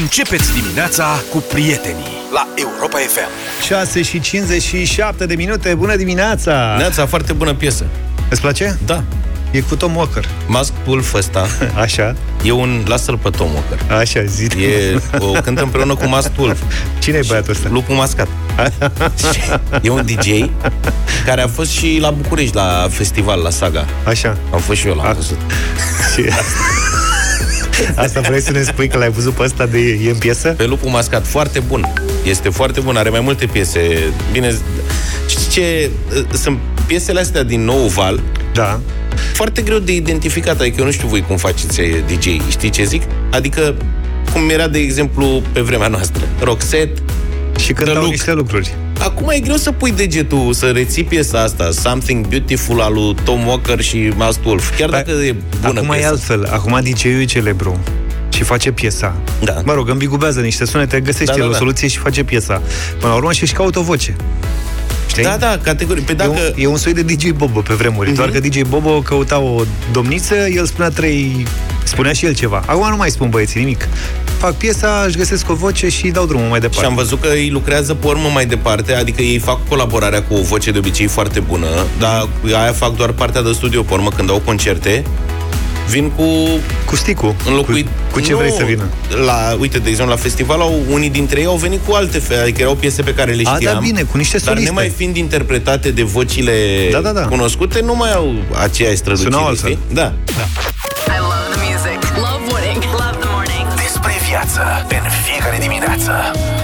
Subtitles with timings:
[0.00, 3.28] Începeți dimineața cu prietenii la Europa FM.
[3.66, 6.74] 6 și 57 de minute, bună dimineața!
[6.78, 7.84] Neața, foarte bună piesă.
[8.28, 8.78] Îți place?
[8.86, 9.04] Da.
[9.50, 10.28] E cu Tom Walker.
[10.46, 11.46] Mask Wolf ăsta
[11.84, 12.84] Așa, e un...
[12.86, 13.98] Lasă-l pe Tom Walker.
[13.98, 14.44] așa, zi.
[14.44, 16.58] E, o cântă împreună cu Mask Wolf.
[17.02, 17.68] Cine e băiatul ăsta?
[17.70, 18.28] Lupul mascat.
[19.82, 20.50] e un DJ
[21.24, 23.84] care a fost și la București, la festival, la Saga.
[24.06, 24.36] Așa.
[24.52, 25.38] Am fost și eu, l-am văzut.
[26.14, 26.24] Și...
[27.94, 30.48] Asta vrei să ne spui că l-ai văzut pe ăsta de e în piesă?
[30.48, 31.92] Pe Lupul Mascat, foarte bun.
[32.24, 33.98] Este foarte bun, are mai multe piese.
[34.32, 34.54] Bine,
[35.28, 35.90] știi ce?
[36.32, 38.20] Sunt piesele astea din nou val,
[38.54, 38.80] Da.
[39.32, 43.02] foarte greu de identificat, adică eu nu știu voi cum faceți DJ, știi ce zic?
[43.30, 43.74] Adică
[44.32, 46.22] cum era, de exemplu, pe vremea noastră.
[46.40, 47.00] Roxette,
[47.58, 48.06] Și cântau Look.
[48.10, 48.74] niște lucruri.
[49.04, 53.46] Acum e greu să pui degetul, să reții piesa asta, Something Beautiful al lui Tom
[53.46, 54.76] Walker și Mask Wolf.
[54.78, 55.34] Chiar dacă e
[55.66, 56.08] bună Acum e piesa.
[56.08, 56.48] altfel.
[56.50, 57.78] Acum DJ-ul e celebru
[58.32, 59.16] și face piesa.
[59.42, 59.60] Da.
[59.64, 61.56] Mă rog, îmbigubează niște sunete, găsește Da, el da, o da.
[61.56, 62.62] soluție și face piesa.
[62.98, 64.16] Până la urmă și își caută o voce.
[65.06, 65.22] Știi?
[65.22, 66.02] Da, da, categorii.
[66.02, 66.30] Pe E dacă...
[66.30, 68.06] un, e un soi de DJ Bobo pe vremuri.
[68.08, 68.16] Mhm.
[68.16, 71.46] Doar că DJ Bobo căuta o domniță, el spunea trei...
[71.84, 72.62] Spunea și el ceva.
[72.66, 73.88] Acum nu mai spun băieții nimic.
[74.38, 76.80] Fac piesa, își găsesc o voce și dau drumul mai departe.
[76.84, 80.34] Și am văzut că ei lucrează pe urmă mai departe, adică ei fac colaborarea cu
[80.34, 81.66] o voce de obicei foarte bună,
[81.98, 85.04] dar aia fac doar partea de studio pe urmă când au concerte.
[85.88, 86.24] Vin cu
[86.86, 87.34] Cu sticul.
[87.46, 87.84] înlocuit...
[87.86, 88.82] Cu, cu ce Nu, vrei să vină?
[89.24, 92.34] La, uite, de exemplu, la festival au, unii dintre ei au venit cu alte fe,
[92.34, 93.74] adică erau piese pe care le A, știam.
[93.74, 94.68] da, bine, cu niște Dar soliste.
[94.70, 96.52] nemai fiind interpretate de vocile
[96.92, 97.20] Da, da, da.
[97.20, 99.70] cunoscute, nu mai au aceeași străducire, Sunau altfel.
[99.70, 99.82] știi?
[99.94, 100.12] Da.
[104.54, 106.12] Despre viață în fiecare dimineață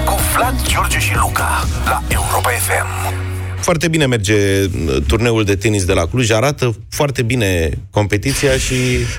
[0.04, 3.14] cu Vlad, George și Luca la Europa FM.
[3.60, 8.74] Foarte bine merge uh, turneul de tenis de la Cluj, arată foarte bine competiția și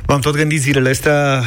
[0.07, 1.43] M-am tot gândit zilele astea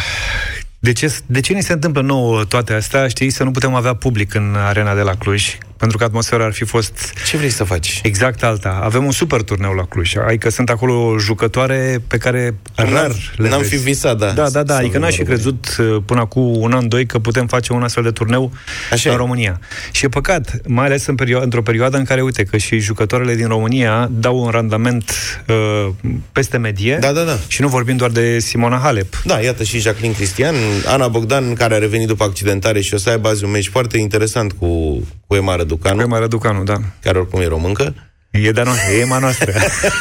[0.79, 3.95] de ce, de ce ni se întâmplă nouă toate astea, știi, să nu putem avea
[3.95, 7.65] public în arena de la Cluj, pentru că atmosfera ar fi fost ce vrei să
[7.65, 8.01] faci?
[8.03, 8.81] exact alta.
[8.83, 13.59] Avem un super turneu la Cluj, adică sunt acolo jucătoare pe care rar le n-am
[13.61, 13.71] vezi.
[13.75, 14.27] fi visat, da.
[14.33, 15.53] Da, da, da, Să adică avem n-aș fi în România.
[15.67, 18.53] crezut uh, până acum un an, doi, că putem face un astfel de turneu
[18.93, 19.19] Așa în e.
[19.19, 19.61] România.
[19.93, 23.35] Și e păcat, mai ales în perio- într-o perioadă în care, uite, că și jucătoarele
[23.35, 25.13] din România dau un randament
[25.49, 25.89] uh,
[26.33, 27.39] peste medie Da, da, da.
[27.47, 29.23] și nu vorbim doar de Simona Halep.
[29.25, 30.55] Da, iată și Jacqueline Cristian,
[30.87, 33.99] Ana Bogdan, care a revenit după accidentare și o să aibă azi un meci foarte
[33.99, 36.77] interesant cu, cu Ema Răducanu, Cu Ema Răducanu, da.
[37.03, 37.95] care oricum e româncă.
[38.31, 39.53] E de-a noastră, e ema noastră.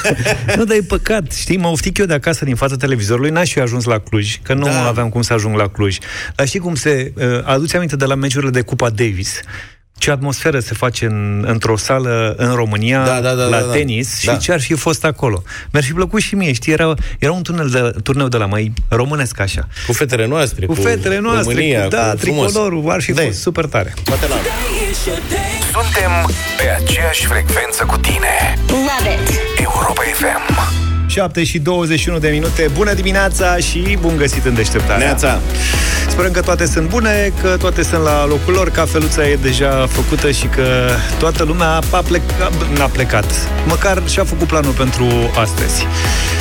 [0.58, 3.60] nu, dar e păcat, știi, mă oftic eu de acasă din fața televizorului, n-aș fi
[3.60, 4.88] ajuns la Cluj, că nu Da.
[4.88, 5.98] aveam cum să ajung la Cluj.
[6.36, 7.14] Dar știi cum se...
[7.16, 9.40] Uh, aduți aminte de la meciurile de Cupa Davis?
[10.04, 13.72] Ce atmosferă se face în, într-o sală în România Da, da, da, la da, da.
[13.72, 14.36] tenis și Da.
[14.36, 15.44] ce ar fi fost acolo.
[15.72, 18.74] Mi-ar fi plăcut și mie, știi, era, era un turneu de, turneu de la mai
[18.90, 19.68] românesc așa.
[19.88, 22.46] Cu fetele noastre, Cu, fetele noastre, România, cu, da, cu frumos.
[22.52, 23.22] tricolorul, ar fi Da.
[23.22, 23.94] fost super tare.
[24.04, 24.36] Poate la...
[25.72, 28.58] Suntem pe aceeași frecvență cu tine.
[28.68, 29.40] Love it.
[29.60, 30.83] Europa FM.
[31.14, 32.70] 7 și 21 de minute.
[32.76, 34.98] Bună dimineața și bun găsit în deșteptarea.
[34.98, 35.40] Neața.
[36.08, 40.32] Sperăm că toate sunt bune, că toate sunt la locul lor, cafeluța e deja făcută
[40.32, 43.26] și că toată lumea a plecat, n-a plecat.
[43.68, 45.06] Măcar și-a făcut planul pentru
[45.40, 45.86] astăzi.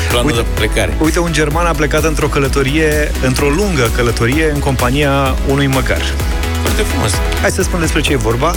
[0.09, 0.41] Planul Uite.
[0.41, 0.97] de plecare.
[1.01, 6.03] Uite, un german a plecat într-o călătorie, într-o lungă călătorie, în compania unui măgar.
[6.63, 7.11] Foarte frumos.
[7.41, 8.55] Hai să spun despre ce e vorba.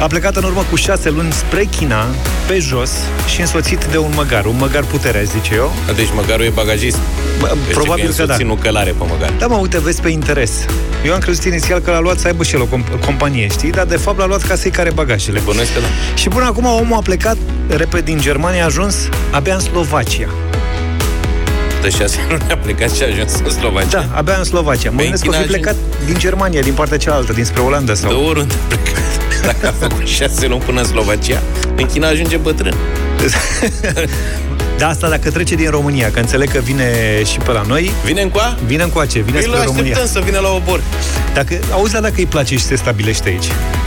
[0.00, 2.06] A plecat în urmă cu șase luni spre China,
[2.46, 2.90] pe jos,
[3.26, 4.44] și însoțit de un măgar.
[4.44, 5.72] Un măgar putere, zice eu.
[5.96, 6.98] Deci măgarul e bagajist.
[7.40, 8.22] Bă, Deci Probabil e că da.
[8.22, 9.32] însoțit, nu călare pe măgar.
[9.38, 10.52] Da, mă, uite, vezi pe interes.
[11.04, 13.70] Eu am crezut inițial că l-a luat să aibă și el o comp- companie, știi?
[13.70, 15.40] Dar de fapt l-a luat ca să-i care bagajele.
[15.44, 15.86] Bănuiesc că da.
[16.14, 17.36] Și până acum omul a plecat
[17.68, 18.96] repede din Germania, a ajuns
[19.30, 20.28] abia în Slovacia.
[21.82, 23.88] De șase luni a plecat și a ajuns în Slovacia.
[23.88, 24.90] Da, abia în Slovacia.
[24.90, 25.76] Mă Pe gândesc că o fi China plecat
[26.06, 28.24] din Germania, din partea cealaltă, dinspre Olanda De sau...
[28.24, 28.94] oriunde a plecat.
[29.46, 31.42] Dacă a făcut șase luni până în Slovacia,
[31.76, 32.74] în China ajunge bătrân.
[34.82, 36.84] Da, asta dacă trece din România, că înțeleg că vine
[37.24, 38.56] și pe la noi, Vine încoa?
[38.66, 39.80] vine încoace, vine Îl spre România.
[39.92, 40.80] așteptăm să vină la obor.
[41.34, 43.44] Dacă, auzi, dar dacă îi place și se stabilește aici.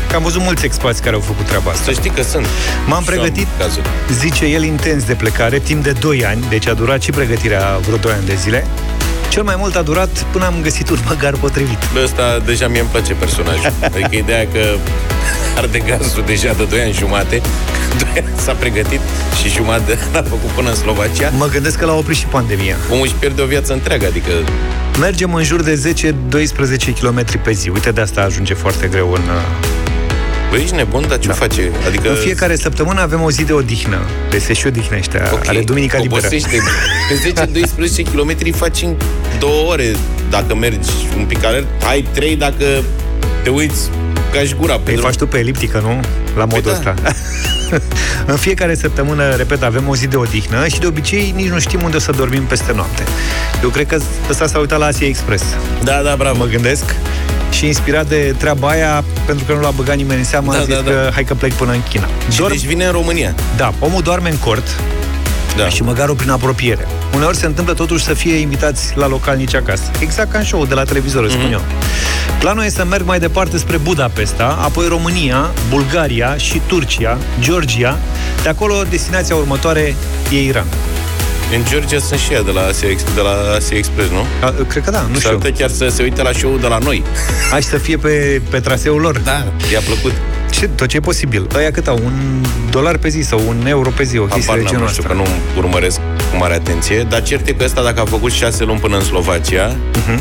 [0.10, 1.84] Că am văzut mulți expați care au făcut treaba asta.
[1.84, 2.46] Să știi că sunt.
[2.88, 3.86] M-am Și eu pregătit, am cazuri.
[4.12, 7.98] zice el, intens de plecare, timp de 2 ani, deci a durat și pregătirea vreo
[7.98, 8.68] 2 ani de zile.
[9.30, 11.80] Cel mai mult a durat până am găsit un măgar potrivit.
[11.94, 13.74] Bă, ăsta deja mie îmi place personajul.
[13.94, 14.60] Adică ideea că
[15.58, 17.42] arde gazul deja de 2 ani jumate,
[17.90, 19.00] că 2 ani s-a pregătit
[19.42, 21.30] și jumătate l-a făcut până în Slovacia.
[21.38, 22.76] Mă gândesc că l-a oprit și pandemia.
[22.92, 24.32] Omul își pierde o viață întreagă, adică
[25.00, 25.94] Mergem în jur de
[26.30, 27.70] 10-12 km pe zi.
[27.70, 29.22] Uite, de asta ajunge foarte greu în...
[29.22, 29.68] uh,
[30.50, 31.34] Băi, ești nebun, dar ce da.
[31.34, 31.72] face?
[31.88, 33.98] Adică În fiecare săptămână avem o zi de odihnă.
[34.30, 35.22] Deci se și odihnește.
[35.34, 36.20] Ok, Are duminica liberă.
[36.26, 36.58] obosește.
[37.24, 38.96] Pe 10-12 km faci în
[39.40, 39.96] două ore
[40.30, 41.66] dacă mergi un pic alert.
[41.90, 42.66] Ai trei dacă
[43.44, 43.90] te uiți
[44.36, 45.06] ca și gura pe Îi drum.
[45.08, 46.00] faci tu pe eliptică, nu?
[46.38, 46.72] La modul da.
[46.72, 46.94] ăsta.
[48.32, 51.80] în fiecare săptămână, repet, avem o zi de odihnă și de obicei nici nu știm
[51.84, 53.04] unde să dormim peste noapte.
[53.64, 53.98] Eu cred că
[54.30, 55.44] ăsta s-a uitat la Asia Express.
[55.84, 56.38] Da, da, bravo.
[56.38, 56.84] Mă gândesc
[57.52, 60.64] și inspirat de treaba aia, pentru că nu l-a băgat nimeni în seamă, Da, a
[60.64, 60.92] zis da, da.
[60.92, 62.08] că hai că plec până în China.
[62.32, 63.36] Și Dorm, deci vine în România.
[63.58, 64.68] Da, omul doarme în cort
[65.58, 65.70] Da.
[65.70, 66.88] și măgarul prin apropiere.
[67.14, 69.84] Uneori se întâmplă totuși să fie invitați la localnici acasă.
[70.00, 71.62] Exact ca în show de la televizor, îți spun eu.
[72.40, 77.98] Planul e să merg mai departe spre Budapesta, apoi România, Bulgaria și Turcia, Georgia.
[78.44, 79.96] De acolo, destinația următoare
[80.32, 80.66] e Iran.
[81.56, 84.26] În Georgia sunt și ea de la Asia, Ex- de la Asia Express, nu?
[84.48, 85.38] A, cred că da, nu Nu știu.
[85.40, 85.52] știu.
[85.58, 87.04] chiar să se uite la show de la noi.
[87.52, 89.18] Hai să fie pe, pe traseul lor.
[89.20, 90.14] Da, i-a plăcut.
[90.50, 91.48] Ce, tot ce e posibil.
[91.56, 92.00] Ăia cât au?
[92.06, 94.86] Un dolar pe zi sau un euro pe zi, o chestie Apar de n-am, genul
[94.86, 95.16] nu știu, ăsta.
[95.24, 95.98] că nu urmăresc
[96.32, 99.04] cu mare atenție, dar cert e că ăsta, dacă a făcut șase luni până în
[99.04, 99.76] Slovacia,
[100.08, 100.20] Mhm.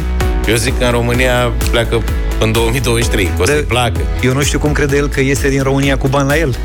[0.49, 2.03] eu zic că în România pleacă
[2.41, 4.01] în 2023, că o să-i De- placă.
[4.23, 6.57] Eu nu știu cum crede el că iese din România cu bani la el.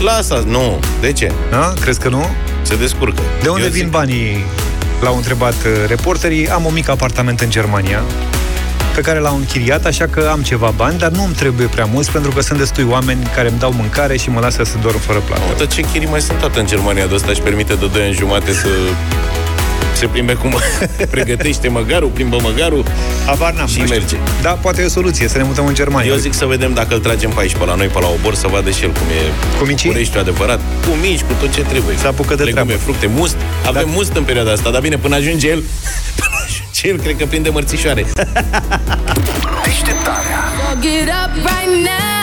[0.00, 0.78] Lasă, nu.
[1.00, 1.32] De ce?
[1.50, 1.72] Da?
[1.80, 2.26] Crezi că nu?
[2.62, 3.20] Se descurcă.
[3.42, 4.44] De unde Eu vin zic, banii?
[5.00, 6.48] L-au întrebat uh, reporterii.
[6.48, 8.02] Am un mic apartament în Germania
[9.00, 12.10] pe care l-au închiriat, așa că am ceva bani, dar nu îmi trebuie prea mulți
[12.10, 15.18] pentru că sunt destui oameni care îmi dau mâncare și mă lasă să dorm fără
[15.18, 15.42] plată.
[15.48, 18.14] Uite ce chirii mai sunt toate în Germania de ăsta și permite de 2 ani
[18.14, 18.68] jumate să
[19.96, 20.54] se plimbe cum
[21.14, 22.84] pregătește măgarul, plimbă măgarul.
[23.26, 23.98] Habar n-am, Și nu știu.
[23.98, 24.16] merge.
[24.42, 26.10] Da, poate e o soluție, să ne mutăm în Germania.
[26.10, 28.34] Eu zic să vedem dacă îl tragem pe aici, pe la noi, pe la obor,
[28.34, 29.86] să vadă și el cum e Cu micii?
[29.86, 30.60] Bucureștiul adevărat.
[30.86, 31.96] Cu mici, cu tot ce trebuie.
[31.96, 32.82] Se apucă de Legume, treabă.
[32.82, 33.36] fructe, must.
[33.66, 35.62] Avem must în perioada asta, dar bine, până ajunge el,
[36.80, 38.06] până ajunge el, cred că prinde mărțișoare.
[39.64, 40.38] Deșteptarea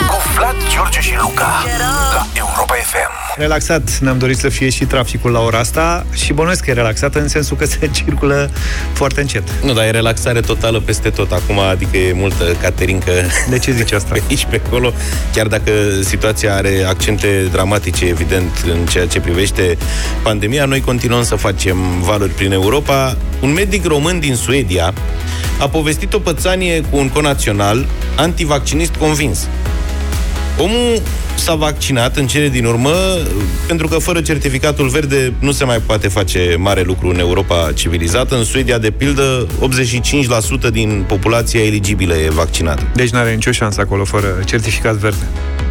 [0.07, 0.37] Get up right now.
[0.37, 1.65] cu Vlad, George și Luca
[2.13, 3.39] la Europa FM.
[3.39, 7.15] Relaxat ne-am dorit să fie și traficul la ora asta și bănuiesc că e relaxat
[7.15, 8.49] în sensul că se circulă
[8.93, 9.43] foarte încet.
[9.63, 11.31] Nu, dar e relaxare totală peste tot.
[11.31, 13.11] Acum, adică e multă caterincă
[13.49, 14.13] De ce zici asta?
[14.13, 14.93] pe aici, pe acolo,
[15.33, 15.71] chiar dacă
[16.01, 19.77] situația are accente dramatice, evident, în ceea ce privește
[20.23, 23.17] pandemia, noi continuăm să facem valuri prin Europa.
[23.39, 24.93] Un medic român din Suedia
[25.59, 29.47] a povestit o pățanie cu un conațional antivaccinist convins.
[30.59, 31.01] Omul
[31.35, 32.91] s-a vaccinat în cele din urmă
[33.67, 38.35] pentru că fără certificatul verde nu se mai poate face mare lucru în Europa civilizată.
[38.37, 39.47] În Suedia, de pildă,
[40.67, 42.81] 85% din populația eligibilă e vaccinată.
[42.95, 45.27] Deci n-are nicio șansă acolo fără certificat verde.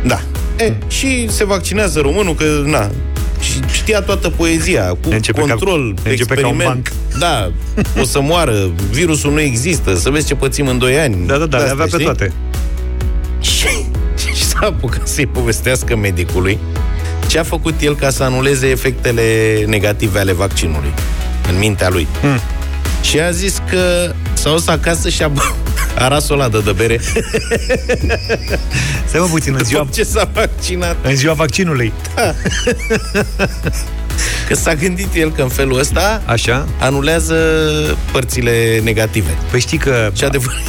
[0.06, 0.20] Da.
[0.64, 2.90] E, și se vaccinează românul că, na,
[3.40, 6.92] și știa toată poezia, cu Începe ca- control, începe ca un experiment.
[7.18, 7.50] Da,
[8.00, 11.26] o să moară, virusul nu există, să vezi ce pățim în 2 ani.
[11.26, 12.04] Da, da, da, le De-astea, avea pe știi?
[12.04, 12.32] toate.
[13.40, 13.66] Și,
[14.66, 16.58] și s-a apucat să-i povestească medicului
[17.26, 19.22] ce a făcut el ca să anuleze efectele
[19.66, 20.92] negative ale vaccinului
[21.48, 22.06] în mintea lui.
[22.20, 22.40] Hmm.
[23.02, 25.54] Și a zis că s-a dus acasă și a, b-
[26.02, 27.00] a ras o ladă de bere
[29.06, 30.96] Stai mă puțin, în ziua, după ce s-a vaccinat.
[31.02, 31.92] în ziua vaccinului.
[34.48, 36.66] Că s-a gândit el că în felul ăsta Așa?
[36.80, 37.34] anulează
[38.12, 39.30] părțile negative.
[39.50, 40.62] Păi știi că Și adevăr,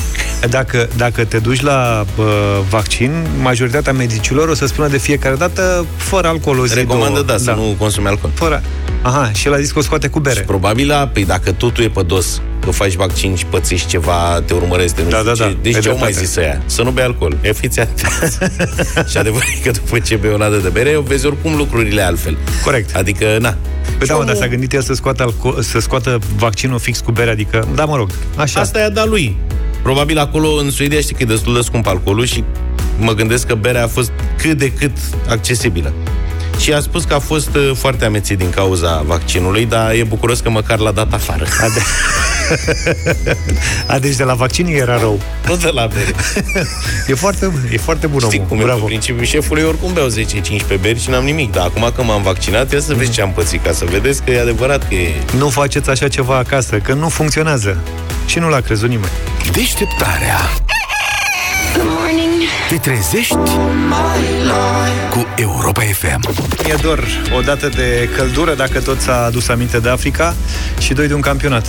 [0.50, 2.26] dacă, dacă te duci la uh,
[2.70, 3.12] vaccin,
[3.42, 7.24] majoritatea medicilor o să spună de fiecare dată fără alcool o zi, recomandă, două.
[7.24, 8.32] da, să nu consumi alcool.
[8.36, 8.62] Fără.
[9.02, 10.42] Aha, și el a zis că o scoate cu Și bere.
[10.42, 14.54] probabil, a, păi dacă totul e pe dos, că faci vaccin și pățești ceva, te
[14.54, 15.42] urmăresc, de nu Da, știu da, ce.
[15.54, 16.26] da, Deci ai ce au mai dreptate.
[16.26, 16.62] zis ăia?
[16.66, 17.38] Să nu bei alcool.
[17.42, 18.38] E fiți atenți.
[19.12, 22.38] și adevărat e că după ce bei o ladă de bere, vezi oricum lucrurile altfel.
[22.64, 22.96] Corect.
[22.96, 23.50] Adică, na.
[23.98, 26.80] Păi Și da, mă, dar omul- s-a gândit el să scoată, alco- să scoată vaccinul
[26.80, 28.60] fix cu bere, adică, da, mă rog, așa.
[28.60, 29.36] Asta i-a dat lui.
[29.88, 32.44] Probabil acolo în Suedia știi că e destul de scump alcoolul și
[33.00, 34.92] mă gândesc că berea a fost cât de cât
[35.28, 35.94] accesibilă.
[36.60, 40.40] Și a spus că a fost uh, foarte amețit din cauza vaccinului, dar e bucuros
[40.40, 41.46] că măcar l-a dat afară.
[41.62, 41.82] A, de...
[43.88, 45.20] A, deci de la vaccin era rău.
[45.48, 46.14] Nu de la bere.
[47.08, 48.48] E foarte, e foarte bun Știi omul.
[48.50, 48.86] cum e pe Bravo.
[48.86, 50.08] principiu șefului, oricum beau
[50.78, 51.52] 10-15 beri și n-am nimic.
[51.52, 54.32] Dar acum că m-am vaccinat, ia să vezi ce am pățit, ca să vedeți că
[54.32, 55.14] e adevărat că e...
[55.38, 57.78] Nu faceți așa ceva acasă, că nu funcționează.
[58.26, 59.12] Și nu l-a crezut nimeni.
[59.52, 60.38] Deșteptarea
[62.70, 63.36] Te trezești
[65.10, 66.20] cu Europa FM
[66.70, 67.00] E doar
[67.38, 70.36] o dată de căldură, dacă tot s-a adus aminte de Africa,
[70.80, 71.68] și doi de un campionat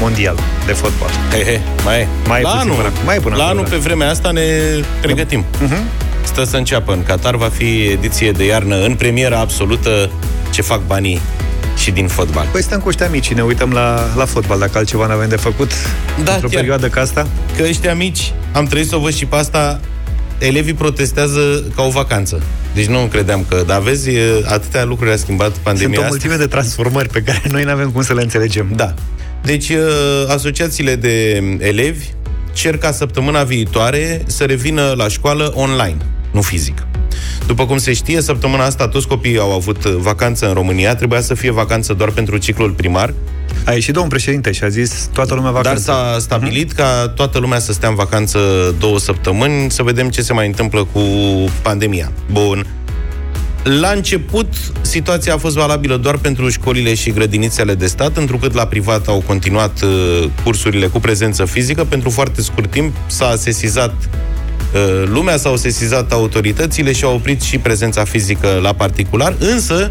[0.00, 1.08] mondial de fotbal.
[1.30, 2.08] He, he, mai e.
[2.28, 3.76] Mai e la puțin anul, până- mai e până la acolo, anul, da.
[3.76, 4.42] pe vremea asta, ne
[5.00, 5.44] pregătim.
[5.44, 5.78] Uh-huh.
[6.24, 6.92] Stă să înceapă.
[6.92, 10.10] În Qatar va fi ediție de iarnă în premieră absolută
[10.50, 11.20] ce fac banii
[11.76, 12.46] și din fotbal.
[12.52, 15.36] Păi stăm cu ăștia mici și ne uităm la, la fotbal, dacă altceva n-avem de
[15.36, 15.70] făcut
[16.24, 16.58] Da, într-o chiar.
[16.60, 17.26] perioadă ca asta.
[17.56, 19.80] Că ăștia mici, am trăit să o văd și pe asta,
[20.40, 22.42] elevii protestează ca o vacanță.
[22.74, 23.62] Deci nu credeam că...
[23.66, 26.08] Dar vezi, e- atâtea lucruri a schimbat Sunt pandemia o asta.
[26.08, 28.72] mulțime de transformări pe care noi nu avem cum să le înțelegem.
[28.76, 28.94] Da.
[29.42, 29.78] Deci, uh,
[30.28, 32.06] asociațiile de elevi
[32.52, 35.96] cer ca săptămâna viitoare să revină la școală online,
[36.32, 36.86] nu fizic.
[37.46, 41.34] După cum se știe, săptămâna asta toți copiii au avut vacanță în România, trebuia să
[41.34, 43.14] fie vacanță doar pentru ciclul primar,
[43.64, 45.82] A ieșit domnul președinte și a zis toată lumea dar vacanță.
[45.82, 48.38] s-a stabilit ca toată lumea să stea în vacanță
[48.78, 51.00] două săptămâni, să vedem ce se mai întâmplă cu
[51.62, 52.12] pandemia.
[52.32, 52.66] Bun.
[53.62, 58.66] La început, situația a fost valabilă doar pentru școlile și grădinițele de stat, întrucât la
[58.66, 61.84] privat au continuat uh, cursurile cu prezență fizică.
[61.84, 63.94] Pentru foarte scurt timp s-a sesizat
[64.74, 69.90] uh, lumea, s-au sesizat autoritățile și au oprit și prezența fizică la particular, însă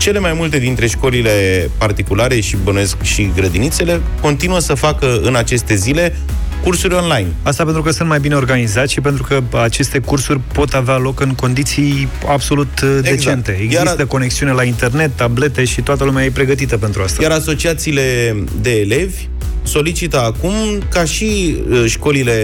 [0.00, 5.74] cele mai multe dintre școlile particulare și bănuiesc și grădinițele continuă să facă în aceste
[5.74, 6.16] zile
[6.62, 7.26] cursuri online.
[7.42, 11.20] Asta pentru că sunt mai bine organizați și pentru că aceste cursuri pot avea loc
[11.20, 13.58] în condiții absolut uh, decente.
[13.62, 17.22] Există Iar- conexiune la internet, tablete și toată lumea e pregătită pentru asta.
[17.22, 19.28] Iar asociațiile de elevi
[19.62, 20.52] solicită acum
[20.88, 22.34] ca și uh, școlile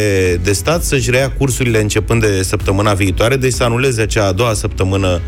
[0.43, 4.55] de stat să-și reia cursurile începând de săptămâna viitoare, deci să anuleze acea a doua
[4.55, 5.21] săptămână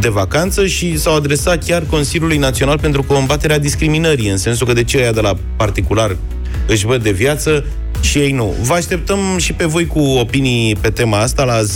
[0.00, 4.84] de vacanță și s-au adresat chiar Consiliului Național pentru combaterea discriminării, în sensul că de
[4.84, 6.16] ce ăia de la particular
[6.66, 7.64] își văd de viață
[8.00, 8.54] și ei nu.
[8.62, 11.66] Vă așteptăm și pe voi cu opinii pe tema asta la 0372069599.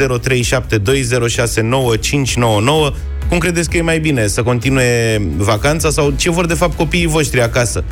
[3.28, 4.26] Cum credeți că e mai bine?
[4.26, 7.84] Să continue vacanța sau ce vor de fapt copiii voștri acasă?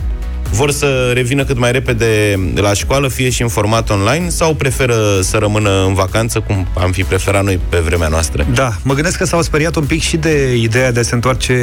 [0.51, 4.95] Vor să revină cât mai repede la școală, fie și în format online, sau preferă
[5.21, 8.47] să rămână în vacanță, cum am fi preferat noi pe vremea noastră?
[8.55, 11.55] Da, mă gândesc că s-au speriat un pic și de ideea de a se întoarce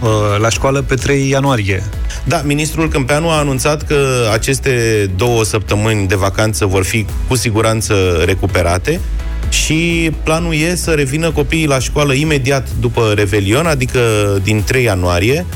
[0.00, 1.82] uh, la școală pe 3 ianuarie.
[2.24, 4.70] Da, ministrul Câmpeanu a anunțat că aceste
[5.16, 9.00] două săptămâni de vacanță vor fi cu siguranță recuperate
[9.48, 14.00] și planul e să revină copiii la școală imediat după Revelion, adică
[14.42, 15.46] din 3 ianuarie,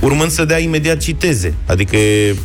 [0.00, 1.54] urmând să dea imediat citeze.
[1.66, 2.36] Adică e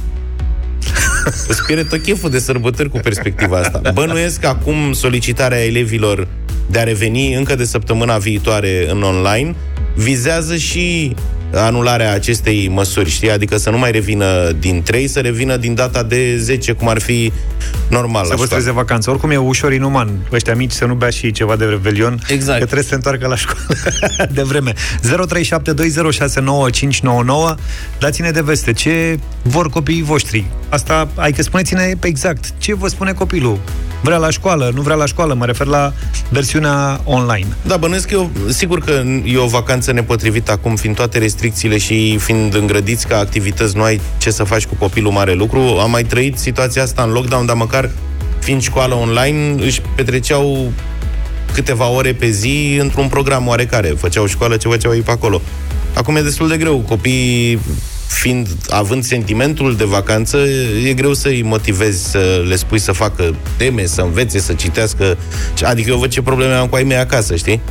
[1.47, 3.81] Îți pierde tot cheful de sărbători cu perspectiva asta.
[3.93, 6.27] Bănuiesc că acum solicitarea elevilor
[6.69, 9.55] de a reveni încă de săptămâna viitoare în online
[9.95, 11.15] vizează și
[11.55, 13.31] anularea acestei măsuri, știi?
[13.31, 17.01] Adică să nu mai revină din 3, să revină din data de 10, cum ar
[17.01, 17.31] fi
[17.89, 18.39] normal Să la școală.
[18.39, 19.09] păstreze vacanță.
[19.09, 22.19] Oricum e ușor inuman ăștia mici să nu bea și ceva de revelion.
[22.27, 22.57] Exact.
[22.59, 23.67] Că trebuie să se întoarcă la școală
[24.37, 24.73] de vreme.
[24.73, 24.77] 0372069599
[27.99, 28.73] Dați-ne de veste.
[28.73, 30.45] Ce vor copiii voștri?
[30.69, 32.45] Asta, ai că spuneți-ne pe exact.
[32.57, 33.59] Ce vă spune copilul?
[34.01, 35.33] Vrea la școală, nu vrea la școală?
[35.33, 35.93] Mă refer la
[36.29, 37.47] versiunea online.
[37.61, 41.77] Da, bănuiesc că e o, sigur că e o vacanță nepotrivită acum, fiind toate restricțiile
[41.77, 45.59] și fiind îngrădiți ca activități, nu ai ce să faci cu copilul mare lucru.
[45.59, 47.89] Am mai trăit situația asta în lockdown, dar măcar
[48.39, 50.71] fiind școală online, își petreceau
[51.53, 53.87] câteva ore pe zi într-un program oarecare.
[53.87, 55.41] Făceau școală, ce făceau ei pe acolo.
[55.93, 56.77] Acum e destul de greu.
[56.77, 57.59] Copiii
[58.07, 60.37] fiind, având sentimentul de vacanță,
[60.87, 65.17] e greu să-i motivezi să le spui să facă teme, să învețe, să citească.
[65.63, 67.61] Adică eu văd ce probleme am cu ai mei acasă, știi?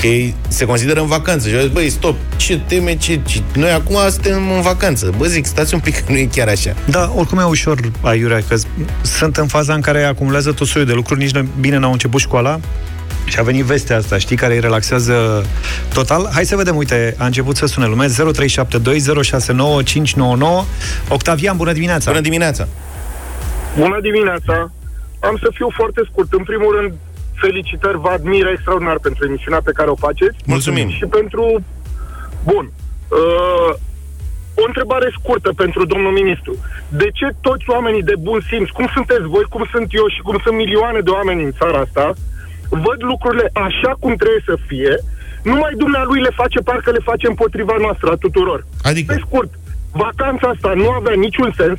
[0.00, 3.42] Că ei se consideră în vacanță și eu zic, băi, stop, ce teme, ce, ce...
[3.54, 5.12] Noi acum suntem în vacanță.
[5.16, 6.74] Bă, zic, stați un pic, că nu e chiar așa.
[6.86, 8.56] Da, oricum e ușor, aiurea, că
[9.02, 12.20] sunt în faza în care acumulează tot soiul de lucruri, nici nu- bine n-au început
[12.20, 12.60] școala,
[13.24, 15.44] și a venit vestea asta, știi, care îi relaxează
[15.94, 16.28] total.
[16.32, 18.12] Hai să vedem, uite, a început să sune lumea 0372069599.
[21.08, 22.10] Octavian, bună dimineața!
[22.10, 22.68] Bună dimineața!
[23.78, 24.72] Bună dimineața!
[25.20, 26.32] Am să fiu foarte scurt.
[26.32, 26.92] În primul rând,
[27.40, 30.36] felicitări, vă admir extraordinar pentru emisiunea pe care o faceți.
[30.44, 30.88] Mulțumim.
[30.90, 31.42] Și pentru...
[32.44, 32.70] Bun.
[33.08, 33.74] Uh,
[34.60, 36.52] o întrebare scurtă pentru domnul ministru.
[36.88, 40.36] De ce toți oamenii de bun simț, cum sunteți voi, cum sunt eu și cum
[40.44, 42.06] sunt milioane de oameni în țara asta,
[42.68, 44.94] văd lucrurile așa cum trebuie să fie,
[45.42, 48.66] numai dumnealui le face parcă le face împotriva noastră, a tuturor.
[48.82, 49.12] Adică?
[49.12, 49.50] Pe scurt,
[49.92, 51.78] vacanța asta nu avea niciun sens,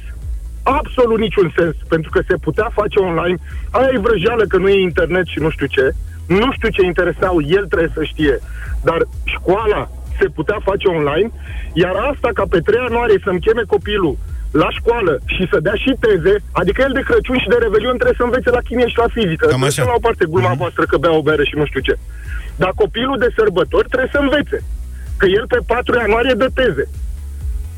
[0.77, 3.38] absolut niciun sens, pentru că se putea face online.
[3.71, 5.85] Aia e vrăjeală că nu e internet și nu știu ce.
[6.27, 8.39] Nu știu ce interesau, el trebuie să știe.
[8.83, 11.29] Dar școala se putea face online,
[11.73, 14.17] iar asta ca pe 3 ianuarie să-mi cheme copilul
[14.51, 18.19] la școală și să dea și teze, adică el de Crăciun și de Revelion trebuie
[18.21, 19.45] să învețe la chimie și la fizică.
[19.45, 19.91] Cam Lăsăm așa.
[19.91, 21.95] la o parte gluma voastră că bea o bere și nu știu ce.
[22.55, 24.59] Dar copilul de sărbători trebuie să învețe.
[25.17, 26.85] Că el pe 4 ianuarie dă teze.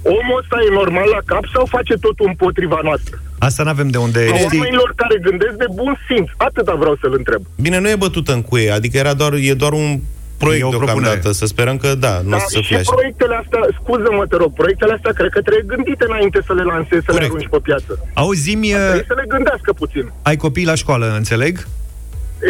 [0.03, 3.21] Omul ăsta e normal la cap sau face totul împotriva noastră?
[3.39, 4.59] Asta n-avem de unde A știi.
[4.59, 6.29] oamenilor care gândesc de bun simț.
[6.37, 7.41] Atâta vreau să-l întreb.
[7.55, 9.99] Bine, nu e bătută în cuie, adică era doar, e doar un
[10.37, 10.99] proiect E o deocamdată.
[11.09, 11.33] propunere.
[11.41, 12.91] Să sperăm că, da, nu o Da, să și fie așa.
[12.91, 17.05] proiectele astea, scuză-mă, te rog, proiectele astea cred că trebuie gândite înainte să le lansezi,
[17.05, 17.19] să Corect.
[17.21, 17.91] le arunci pe piață.
[18.13, 20.11] Auzi-mi, Trebuie să le gândească puțin.
[20.21, 21.67] ai copii la școală, înțeleg?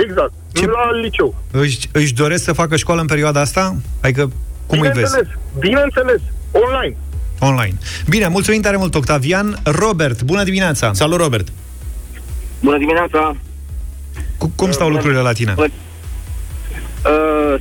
[0.05, 0.31] Exact.
[0.53, 1.35] Ce- La liceu.
[1.51, 3.75] Își, își doresc să facă școală în perioada asta?
[4.01, 4.31] Adică,
[4.65, 4.93] cum îi vezi?
[4.93, 5.27] Bineînțeles,
[5.59, 6.95] bineînțeles, online.
[7.43, 7.77] Online.
[8.09, 9.57] Bine, mulțumim tare mult, Octavian.
[9.63, 10.93] Robert, bună dimineața!
[10.93, 11.47] Salut, Robert!
[12.59, 13.35] Bună dimineața!
[14.37, 15.53] Cu, cum stau lucrurile la tine?
[15.57, 15.69] Uh,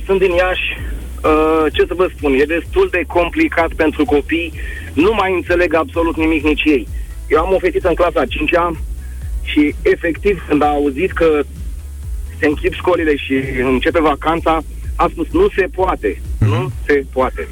[0.05, 0.77] sunt din Iași.
[1.23, 4.53] Uh, ce să vă spun, e destul de complicat pentru copii.
[4.93, 6.87] Nu mai înțeleg absolut nimic nici ei.
[7.27, 8.49] Eu am o fetiță în clasa 5
[9.41, 11.41] și efectiv când a auzit că
[12.39, 13.33] se închid școlile și
[13.63, 14.61] începe vacanța,
[15.03, 16.47] a spus nu se poate, mm-hmm.
[16.47, 17.47] nu se poate.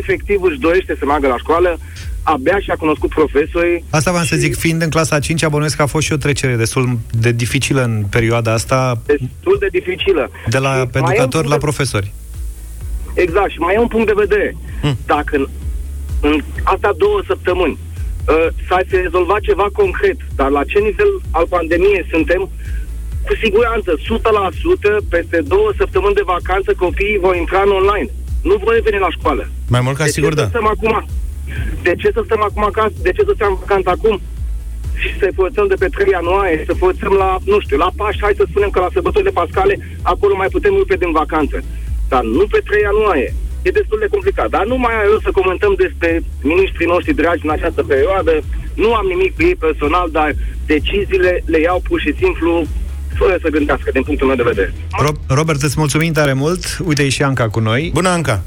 [0.00, 1.78] Efectiv își dorește să meargă la școală,
[2.22, 3.84] abia și-a cunoscut profesorii.
[3.90, 6.16] Asta v-am și să zic, fiind în clasa 5 abonesc că a fost și o
[6.16, 10.30] trecere destul de dificilă în perioada asta, Destul de dificilă.
[10.48, 12.12] de la Și mai e un educatori punct la de- profesori.
[13.14, 14.56] Exact, și mai e un punct de vedere.
[14.80, 14.96] Hmm.
[15.06, 15.46] Dacă în,
[16.20, 17.78] în astea două săptămâni
[18.28, 22.50] uh, s-a se rezolvat ceva concret, dar la ce nivel al pandemiei suntem,
[23.26, 28.08] cu siguranță, 100% peste două săptămâni de vacanță copiii vor intra în online.
[28.48, 29.42] Nu vor reveni la școală.
[29.74, 30.48] Mai mult ca de sigur, ce să da.
[30.48, 30.94] stăm acum?
[31.82, 32.94] De ce să stăm acum acasă?
[33.02, 34.20] De ce să stăm vacanță acum?
[35.00, 38.40] Și să forțăm de pe 3 ianuarie, să forțăm la, nu știu, la Paști, hai
[38.40, 41.56] să spunem că la sărbătorile pascale, acolo mai putem rupe din vacanță.
[42.08, 43.34] Dar nu pe 3 ianuarie.
[43.62, 44.48] E destul de complicat.
[44.50, 48.32] Dar nu mai are rost să comentăm despre ministrii noștri dragi în această perioadă.
[48.74, 50.30] Nu am nimic cu ei personal, dar
[50.66, 52.66] deciziile le iau pur și simplu
[53.18, 54.74] fără să gândească, din punctul meu de vedere.
[55.04, 56.78] Ro- Robert, îți mulțumim tare mult.
[56.86, 57.90] Uite, e și Anca cu noi.
[57.94, 58.42] Bună, Anca!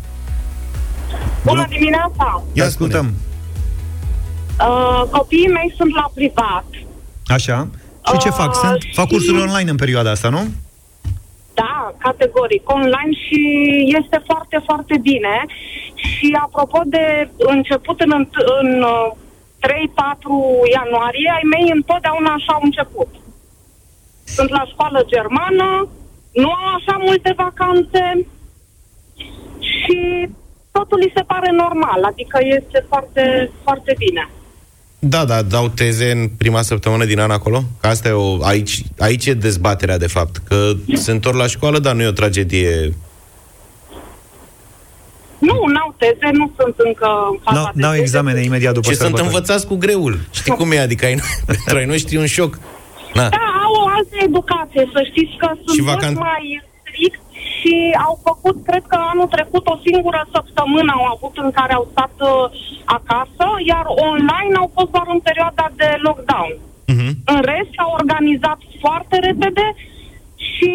[1.46, 2.44] Bună dimineața!
[2.54, 3.14] Ia ascultăm.
[4.60, 6.66] Uh, copiii mei sunt la privat.
[7.28, 7.68] Așa.
[8.12, 8.56] Și ce Uh, fac?
[8.56, 10.44] Sunt, fac și- cursuri online în perioada asta, nu?
[11.54, 13.42] Da, categoric, online și
[14.02, 15.36] este foarte, foarte bine.
[15.96, 19.08] Și apropo de început în, înt- în uh,
[19.60, 19.70] 3-4
[20.78, 23.10] ianuarie, ai mei întotdeauna așa au început.
[24.36, 25.88] Sunt la școală germană,
[26.42, 28.28] nu au așa multe vacanțe
[29.60, 30.28] și
[30.72, 34.30] totul li se pare normal, adică este foarte, foarte bine.
[35.00, 37.64] Da, da, dau teze în prima săptămână din an acolo?
[37.82, 40.38] Că asta e o, aici, aici e dezbaterea, de fapt.
[40.48, 42.94] Că se întorc la școală, dar nu e o tragedie.
[45.40, 48.02] Nu, n-au teze, nu sunt încă în faza N-au, de n-au teze.
[48.02, 49.36] examene imediat după Și sunt sărbători.
[49.36, 50.20] învățați cu greul.
[50.32, 50.80] Știi cum e?
[50.80, 52.60] Adică ai, pentru ai noștri e un șoc.
[53.20, 53.28] Na.
[53.38, 56.46] Da, au o altă educație, să știți că sunt Și mult vacan- mai
[56.80, 57.22] strict
[57.58, 57.76] și
[58.08, 62.16] au făcut, cred că anul trecut, o singură săptămână au avut în care au stat
[62.32, 62.32] uh,
[62.98, 66.52] acasă, iar online au fost doar în perioada de lockdown.
[66.94, 67.10] Mhm.
[67.34, 69.66] În rest, s-au organizat foarte repede
[70.50, 70.72] și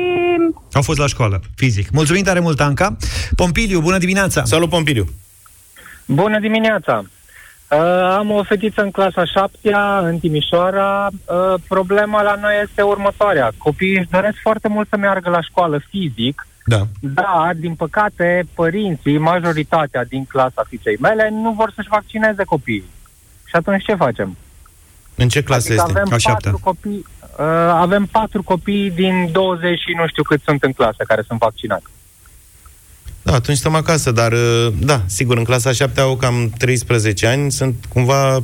[0.78, 1.86] Au fost la școală, fizic.
[1.90, 2.96] Mulțumim tare mult, Anca.
[3.36, 4.44] Pompiliu, bună dimineața!
[4.44, 5.04] Salut, Pompiliu!
[6.06, 7.04] Bună dimineața!
[7.72, 7.78] Uh,
[8.18, 11.08] am o fetiță în clasa 7 în Timișoara.
[11.10, 13.50] Uh, problema la noi este următoarea.
[13.58, 16.80] Copiii își doresc foarte mult să meargă la școală fizic, Da.
[17.00, 22.84] dar, din păcate, părinții, majoritatea din clasa fiicei mele, nu vor să-și vaccineze copiii.
[23.44, 24.36] Și atunci ce facem?
[25.14, 25.98] În ce clasă adică este?
[25.98, 26.50] avem A șaptea.
[26.50, 27.06] patru copii,
[27.38, 31.38] uh, avem patru copii din 20 și nu știu cât sunt în clasă care sunt
[31.38, 31.84] vaccinați.
[33.22, 37.52] Da, atunci stăm acasă, dar uh, da, sigur, în clasa 7 au cam 13 ani,
[37.52, 38.42] sunt cumva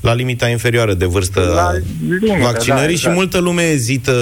[0.00, 1.72] la limita inferioară de vârstă La a
[2.08, 3.14] limită, vaccinării da, și exact.
[3.14, 4.12] multă lume ezită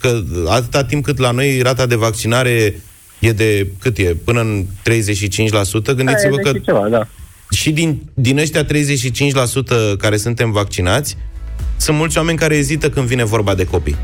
[0.00, 2.80] că atâta timp cât la noi rata de vaccinare
[3.18, 4.66] e de, cât e, până în 35%,
[5.94, 7.08] gândiți-vă Da, e că de și ceva, da.
[7.50, 8.68] și din, din ăștia 35%
[9.98, 11.16] care suntem vaccinați,
[11.76, 13.96] sunt mulți oameni care ezită când vine vorba de copii.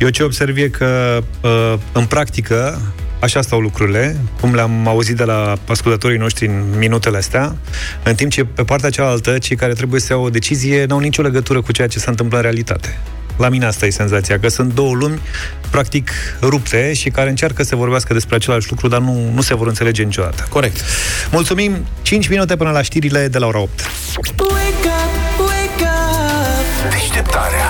[0.00, 2.80] Eu ce observ e că, uh, în practică,
[3.20, 7.56] așa stau lucrurile, cum le-am auzit de la ascultătorii noștri în minutele astea,
[8.02, 11.22] în timp ce pe partea cealaltă, cei care trebuie să iau o decizie n-au nicio
[11.22, 12.98] legătură cu ceea ce se întâmplă în realitate.
[13.36, 15.20] La mine asta e senzația, că sunt două lumi
[15.70, 19.66] practic rupte și care încearcă să vorbească despre același lucru, dar nu, nu se vor
[19.66, 20.46] înțelege niciodată.
[20.48, 20.80] Corect.
[21.30, 21.86] Mulțumim!
[22.02, 23.90] 5 minute până la știrile de la ora 8.
[26.90, 27.68] Deșteptarea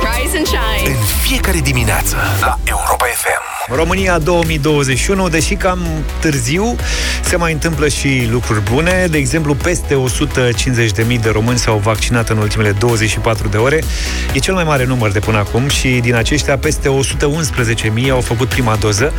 [0.00, 0.90] Rise and shine.
[0.90, 3.49] în fiecare dimineață la Europa FM.
[3.74, 5.78] România 2021, deși cam
[6.20, 6.76] târziu,
[7.24, 9.06] se mai întâmplă și lucruri bune.
[9.10, 10.02] De exemplu, peste
[11.04, 13.82] 150.000 de români s-au vaccinat în ultimele 24 de ore.
[14.34, 16.88] E cel mai mare număr de până acum și din aceștia peste
[18.04, 19.12] 111.000 au făcut prima doză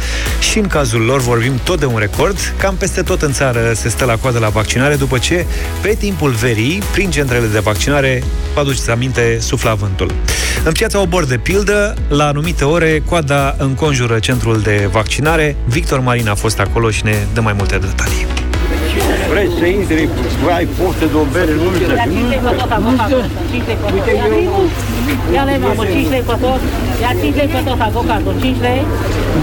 [0.52, 2.54] și în cazul lor vorbim tot de un record.
[2.58, 5.46] Cam peste tot în țară se stă la coadă la vaccinare după ce,
[5.82, 10.14] pe timpul verii, prin centrele de vaccinare, vă aduceți aminte, sufla vântul.
[10.64, 15.56] În piața Obor, de pildă, la anumite ore, coada înconjură centrul de vaccinare.
[15.66, 18.26] Victor Marin a fost acolo și ne dă mai multe detalii.
[19.30, 20.10] Vreți să intri,
[20.56, 21.96] ai poftă de o bere, nu știu.
[21.96, 23.26] Ia 5 lei pe tot avocatul.
[23.52, 24.06] 5 lei pe tot.
[25.34, 26.60] Ia lei, mamă, 5 lei pe tot.
[27.02, 28.34] Ia 5 lei pe tot avocatul.
[28.42, 28.86] 5 lei.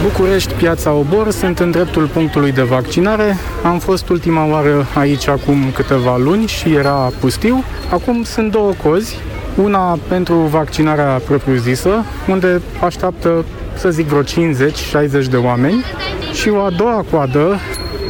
[0.02, 3.36] București, Piața Obor, sunt în dreptul punctului de vaccinare.
[3.62, 7.64] Am fost ultima oară aici acum câteva luni și era pustiu.
[7.90, 9.16] Acum sunt două cozi
[9.62, 13.44] Una pentru vaccinarea propriu-zisă, unde așteaptă,
[13.78, 15.84] să zic, vreo 50-60 de oameni
[16.32, 17.58] și o a doua coadă,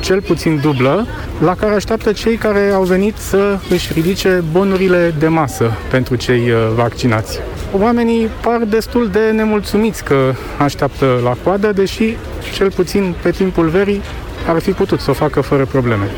[0.00, 1.07] cel puțin dublă,
[1.40, 6.50] la care așteaptă cei care au venit să își ridice bonurile de masă pentru cei
[6.50, 7.38] uh, vaccinați.
[7.78, 12.16] Oamenii par destul de nemulțumiți că așteaptă la coadă, deși
[12.54, 14.02] cel puțin pe timpul verii
[14.50, 16.11] ar fi putut să o facă fără probleme.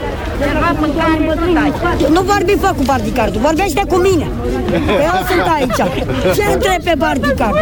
[2.10, 4.26] Nu vorbi fă cu bardicardul, vorbește cu mine.
[4.70, 6.04] Că eu sunt aici.
[6.36, 7.56] Ce întreb pe bardicard?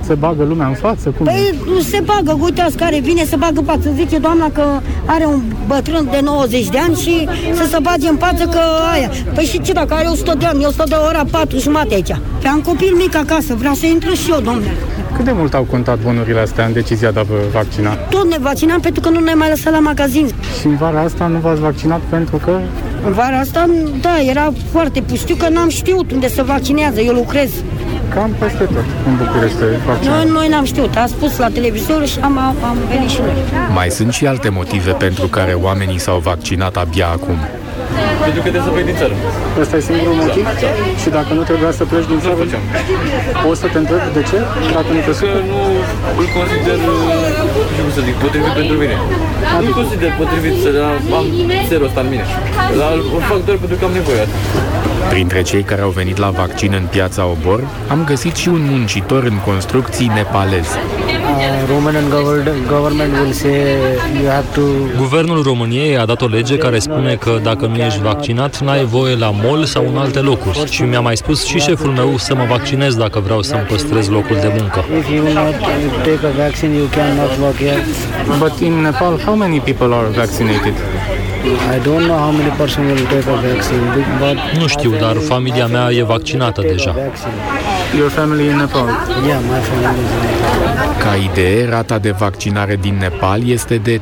[0.00, 1.08] Se bagă lumea în față?
[1.08, 1.26] Cum?
[1.26, 3.90] Păi nu se bagă, uitați care vine să bagă în față.
[3.94, 4.64] Zice doamna că
[5.04, 8.60] are un bătrân de 90 de ani și să se bage în față că
[8.92, 9.10] aia.
[9.34, 10.62] Păi și ce dacă are 100 de ani?
[10.62, 12.16] Eu 100 de ora 4 jumate aici.
[12.42, 14.76] Pe am copil mic acasă, vreau să intru și eu, domnule.
[15.16, 17.94] Cât de mult au contat bonurile astea în decizia de a vă vaccina?
[17.94, 20.28] Tot ne vaccinam pentru că nu ne mai lăsat la magazin.
[20.60, 22.58] Și în vara asta nu v-ați vaccinat pentru că...
[23.06, 23.66] În vara asta,
[24.00, 27.50] da, era foarte pustiu că n-am știut unde să vaccinează, eu lucrez.
[28.14, 30.24] Cam peste tot în București se vaccinează.
[30.24, 33.34] Noi, noi n-am știut, a spus la televizor și am, am venit și noi.
[33.74, 37.36] Mai sunt și alte motive pentru care oamenii s-au vaccinat abia acum.
[38.24, 39.14] Pentru că trebuie să pleci din țară.
[39.62, 40.44] Ăsta e singurul motiv?
[41.02, 42.42] Și dacă nu trebuia să pleci din țară,
[43.44, 44.38] poți să te întreb de ce?
[44.76, 45.60] Dacă nu te Că nu
[46.20, 46.94] îl consider, nu
[47.70, 48.96] știu cum să zic, potrivit pentru mine.
[49.66, 50.70] Nu consider potrivit să
[51.18, 51.26] am
[51.68, 52.24] serul ăsta în mine.
[52.80, 54.20] Dar o fac doar pentru că am nevoie.
[54.24, 54.34] atât.
[55.08, 59.22] Printre cei care au venit la vaccin în piața Obor, am găsit și un muncitor
[59.22, 60.66] în construcții nepalez.
[61.68, 62.08] Romanian
[62.68, 64.60] government will say you have to
[64.96, 69.14] Guvernul României a dat o lege care spune că dacă nu ești vaccinat, n-ai voie
[69.14, 70.70] la mall sau în alte locuri.
[70.70, 74.36] Și mi-a mai spus și șeful meu să mă vaccinez dacă vreau să-mi păstrez locul
[74.40, 74.84] de muncă.
[74.98, 75.54] if you not
[76.04, 77.84] take a vaccine you cannot work here.
[78.38, 80.74] But in Nepal, how many people are vaccinated?
[81.46, 83.80] I don't know how many person will take a vaccine,
[84.18, 86.94] but Nu știu, dar familia mea e vaccinată deja.
[87.96, 88.88] Your family in Nepal?
[89.26, 90.96] yeah, my family is in Nepal.
[90.98, 94.00] Ca idee, rata de vaccinare din Nepal este de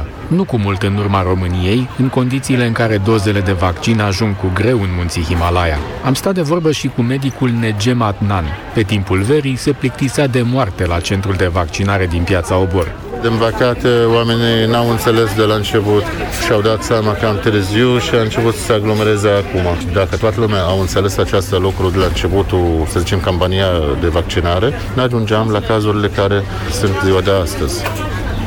[0.00, 4.36] 31%, nu cu mult în urma României, în condițiile în care dozele de vaccin ajung
[4.36, 5.78] cu greu în munții Himalaya.
[6.04, 8.44] Am stat de vorbă și cu medicul Negem Adnan.
[8.74, 13.09] Pe timpul verii se plictisea de moarte la centrul de vaccinare din piața Obor.
[13.22, 16.02] Din păcate, oamenii n-au înțeles de la început
[16.44, 19.92] și-au dat seama cam târziu și a început să se aglomereze acum.
[19.92, 23.66] Dacă toată lumea au înțeles acest lucru de la începutul, să zicem, campania
[24.00, 26.42] de vaccinare, ne ajungeam la cazurile care
[26.80, 27.82] sunt ziua de astăzi.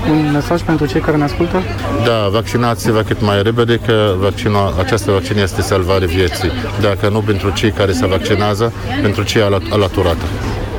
[0.10, 1.62] Un mesaj pentru cei care ne ascultă?
[2.06, 6.52] Da, vaccinați-vă cât mai repede că vaccinul, această vaccin este salvare vieții.
[6.82, 10.26] Dacă nu pentru cei care se vaccinează, pentru cei alat- alaturată.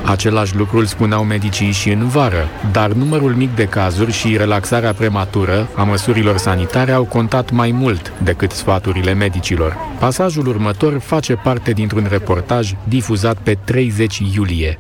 [0.07, 4.93] Același lucru îl spuneau medicii și în vară, dar numărul mic de cazuri și relaxarea
[4.93, 9.77] prematură a măsurilor sanitare au contat mai mult decât sfaturile medicilor.
[9.99, 14.79] Pasajul următor face parte dintr-un reportaj difuzat pe 30 iulie.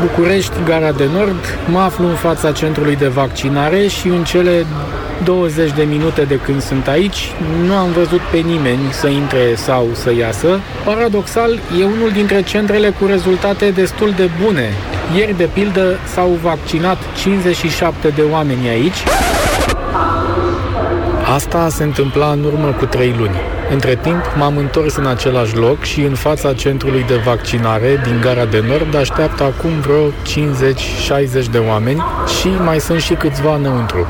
[0.00, 4.66] București, Gara de Nord, mă aflu în fața centrului de vaccinare și în cele
[5.24, 7.32] 20 de minute de când sunt aici,
[7.66, 10.60] nu am văzut pe nimeni să intre sau să iasă.
[10.84, 14.72] Paradoxal, e unul dintre centrele cu rezultate destul de bune.
[15.16, 19.04] Ieri, de pildă, s-au vaccinat 57 de oameni aici.
[21.34, 23.59] Asta se întâmpla în urmă cu trei luni.
[23.72, 28.44] Între timp, m-am întors în același loc și în fața centrului de vaccinare din Gara
[28.44, 32.04] de Nord așteaptă acum vreo 50-60 de oameni
[32.40, 34.06] și mai sunt și câțiva înăuntru.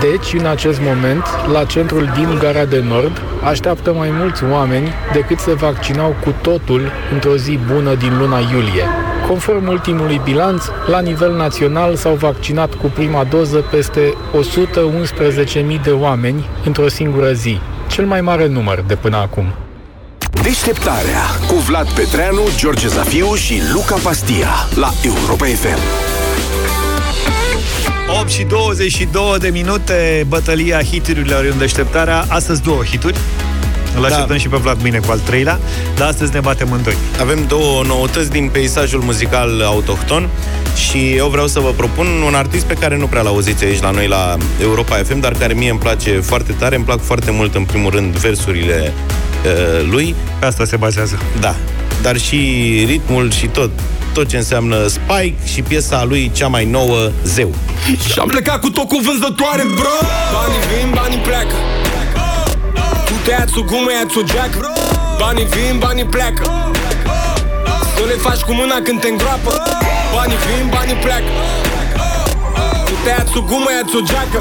[0.00, 1.22] Deci, în acest moment,
[1.52, 6.92] la centrul din Gara de Nord, așteaptă mai mulți oameni decât se vaccinau cu totul
[7.12, 8.84] într-o zi bună din luna iulie.
[9.28, 14.14] Conform ultimului bilanț, la nivel național s-au vaccinat cu prima doză peste
[15.76, 17.60] 111.000 de oameni într-o singură zi,
[17.92, 19.54] cel mai mare număr de până acum.
[20.42, 25.78] Deșteptarea cu Vlad Petreanu, George Zafiu și Luca Pastia la Europa FM.
[28.20, 32.24] 8 și 22 de minute, bătălia hiturilor în deșteptarea.
[32.28, 33.18] Astăzi două hituri.
[33.96, 34.36] Îl așteptăm da.
[34.36, 35.60] și pe Vlad mâine cu al treilea,
[35.96, 36.96] dar astăzi ne batem în doi.
[37.20, 40.28] Avem două noutăți din peisajul muzical autohton
[40.88, 43.90] și eu vreau să vă propun un artist pe care nu prea l-auziți aici la
[43.90, 47.54] noi la Europa FM, dar care mie îmi place foarte tare, îmi plac foarte mult
[47.54, 48.92] în primul rând versurile
[49.44, 50.14] uh, lui.
[50.38, 51.18] Pe asta se bazează.
[51.40, 51.54] Da,
[52.02, 52.36] dar și
[52.86, 53.70] ritmul și tot
[54.12, 57.54] tot ce înseamnă Spike și piesa lui cea mai nouă, Zeu.
[58.12, 61.54] Și-am plecat cu tot cu vânzătoare, bro Banii vin, banii pleacă
[63.12, 64.72] Tu te-ați o gumă, ia-ți o geacă.
[65.18, 66.70] Banii vin, banii pleacă.
[67.96, 69.62] Să le faci cu mâna când te îngroapă.
[70.14, 71.30] Banii vin, banii pleacă.
[72.84, 74.40] Tu te-ați o gumă, ia-ți o geacă.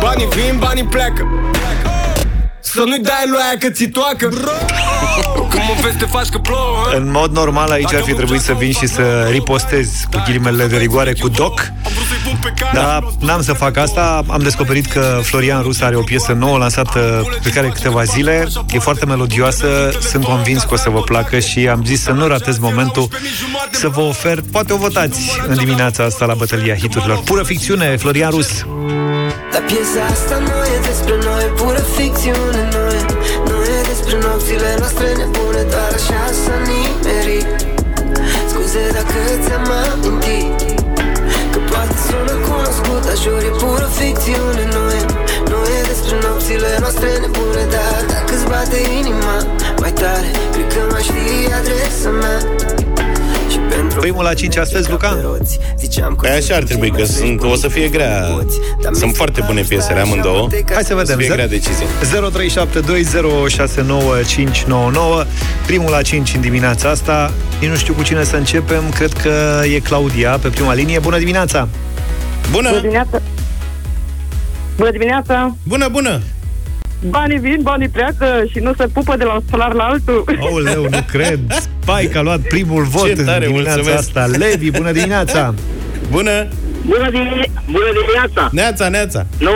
[0.00, 1.26] Banii vin, banii pleacă.
[2.60, 4.28] Să nu-i dai lui aia că ți toacă
[5.66, 6.96] Cum o vezi te faci că plouă hă?
[6.96, 10.76] În mod normal aici ar fi trebuit să vin și să ripostez cu ghilimele de
[10.76, 11.72] rigoare cu Doc.
[12.72, 14.22] Dar n-am să fac asta.
[14.28, 18.48] Am descoperit că Florian Rus are o piesă nouă lansată pe care câteva zile.
[18.68, 19.66] E foarte melodioasă
[20.00, 23.08] Sunt convins că o să vă placă Și am zis să nu ratez momentul
[23.70, 27.18] Să vă ofer, poate o votați În dimineața asta la bătălia hiturilor.
[27.18, 28.66] Pură ficțiune, Florian Rus.
[29.52, 32.81] Dar piesa asta nu e despre noi Pură ficțiune nu e Nu e
[34.52, 37.48] despre nopțile noastre nebune Doar așa să nimerit
[38.50, 40.58] Scuze dacă ți-am amintit
[41.52, 45.00] Că poate sună cunoscut Dar jur e pură ficțiune Nu e,
[45.50, 49.34] nu e despre nopțile noastre nebune Dar dacă-ți bate inima
[49.82, 52.38] mai tare Cred că mai știi adresa mea.
[53.52, 55.10] Și pentru Primul la 5 astăzi, Luca?
[56.00, 58.26] Păi așa ar trebui, că sunt, o să fie grea.
[58.92, 60.48] Sunt foarte bune piesele amândouă.
[60.72, 61.00] Hai să vedem.
[61.00, 61.86] O să fie grea decizie.
[65.22, 65.26] 0372069599
[65.66, 69.62] Primul la 5 în dimineața asta Nici nu știu cu cine să începem Cred că
[69.74, 71.68] e Claudia pe prima linie Bună dimineața!
[72.50, 72.68] Bună!
[72.68, 73.22] Bună dimineața!
[74.76, 75.56] Bună dimineața!
[75.62, 76.20] Bună, bună!
[77.08, 80.38] Banii vin, banii pleacă și nu se pupă de la un solar la altul.
[80.40, 84.16] Aoleu, nu cred Spike a luat primul vot Ce tare, în dimineața mulțumesc.
[84.16, 85.54] asta Levi, bună dimineața!
[86.16, 86.48] Bună!
[86.86, 88.48] Bună, dimine- bună dimineața!
[88.52, 89.26] Neața, neața!
[89.38, 89.50] Nu,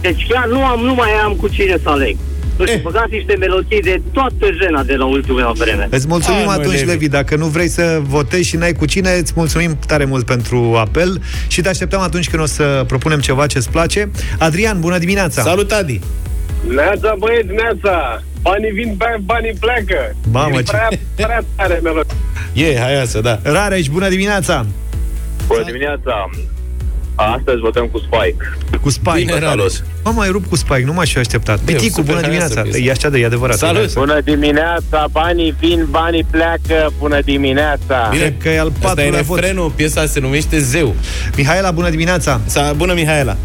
[0.00, 2.16] deci chiar nu, am, nu mai am cu cine să aleg.
[2.58, 5.88] Nu știu, băgați niște melodii de toată jena de la ultima vreme.
[5.90, 6.84] Îți mulțumim Hai, mă, atunci, Levi.
[6.86, 7.08] Levi.
[7.08, 11.20] Dacă nu vrei să votezi și n-ai cu cine, îți mulțumim tare mult pentru apel
[11.48, 14.10] și te așteptăm atunci când o să propunem ceva ce-ți place.
[14.38, 15.42] Adrian, bună dimineața!
[15.42, 16.00] Salut, Adi!
[16.74, 18.22] Neața, băieți, neața!
[18.42, 20.16] Banii vin, ba- banii pleacă!
[20.32, 20.88] Mamă, e ce- prea,
[21.26, 22.14] prea tare melodie.
[22.52, 23.38] E, hai asta, da.
[23.42, 24.66] Rareș, bună dimineața!
[25.46, 26.30] Bună dimineața!
[27.16, 28.36] Astăzi votăm cu Spike.
[28.80, 29.16] Cu Spike.
[29.16, 29.72] Bine, Rareș.
[30.04, 31.58] Mă, mai rup cu Spike, nu m-aș fi așteptat.
[31.58, 32.62] Piticu, super bună haioasă dimineața!
[32.70, 32.78] piesă.
[32.88, 33.56] E așa de, e adevărat.
[33.56, 33.74] Salut!
[33.74, 33.98] e haioasă.
[33.98, 35.06] Bună dimineața!
[35.10, 36.92] Banii vin, banii pleacă!
[36.98, 38.08] Bună dimineața!
[38.10, 39.38] Bine, că e al Asta e patrulea vot.
[39.38, 40.94] refrenul, piesa se numește Zeu.
[41.36, 42.40] Mihaela, bună dimineața!
[42.46, 43.36] Sa, bună, Mihaela!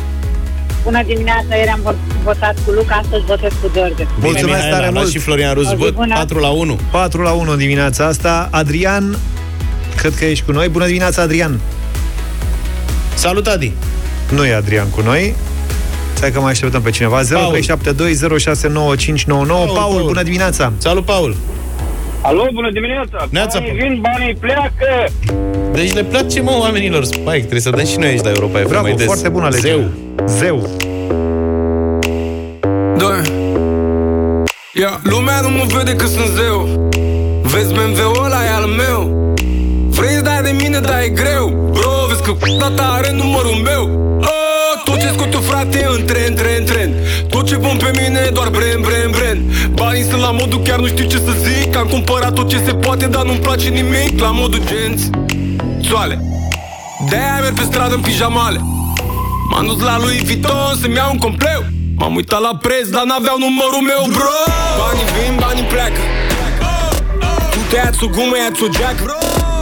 [0.83, 3.93] Bună dimineața, ieri am vo- votat cu Luca, astăzi votez cu George.
[3.95, 5.13] Bine, Mulțumesc Mihaela, tare a luat mult.
[5.13, 6.13] și Florian Rus O zi vot bună.
[6.15, 6.79] 4 la 1.
[6.91, 8.47] 4 la 1 dimineața asta.
[8.51, 9.17] Adrian,
[9.95, 10.67] cred că ești cu noi.
[10.69, 11.59] Bună dimineața, Adrian!
[13.19, 13.71] Salut, Adi!
[14.29, 15.35] Nu e Adrian cu noi.
[16.13, 17.21] Stai că mai așteptăm pe cineva.
[17.21, 17.25] 0372069599.
[17.25, 17.61] Paul,
[19.47, 20.03] Paul, Paul.
[20.05, 20.73] bună dimineața!
[20.77, 21.35] Salut, Paul!
[22.21, 23.27] Alo, bună dimineața!
[23.29, 25.11] Neața, Banii vin, banii pleacă!
[25.71, 27.37] Deci le place, mă, oamenilor Spike.
[27.37, 29.05] Trebuie să dăm și noi aici la Europa FM Bravo, mai des.
[29.05, 29.73] foarte bună alegere.
[29.73, 29.89] Zeu.
[30.27, 30.69] Zeu.
[32.97, 33.21] Doi
[34.73, 36.89] Ia, lumea nu mă vede că sunt zeu
[37.41, 39.33] Vezi BMW-ul ăla e al meu
[39.89, 43.83] Vrei să dai de mine, dar e greu Bro, vezi că data are numărul meu.
[44.21, 46.89] Oh, Tot ce scot eu, frate, în tren, tren, tren.
[47.29, 49.39] Tot ce pun pe mine e doar brand, brand, brand
[49.73, 51.75] Banii sunt la modul, chiar nu știu ce să zic.
[51.75, 54.19] Am cumpărat tot ce se poate, dar nu-mi place nimic.
[54.19, 55.09] La modul genți.
[55.81, 56.15] Soale.
[57.09, 58.59] De-aia merg pe stradă în pijamale.
[59.49, 61.61] M-am dus la Louis Vuitton să-mi iau un compleu.
[61.97, 64.37] M-am uitat la preț, dar n-aveau numărul meu, bro.
[64.81, 66.01] Banii vin, banii pleacă.
[67.51, 68.97] Tu te ia o gumă, ia o jack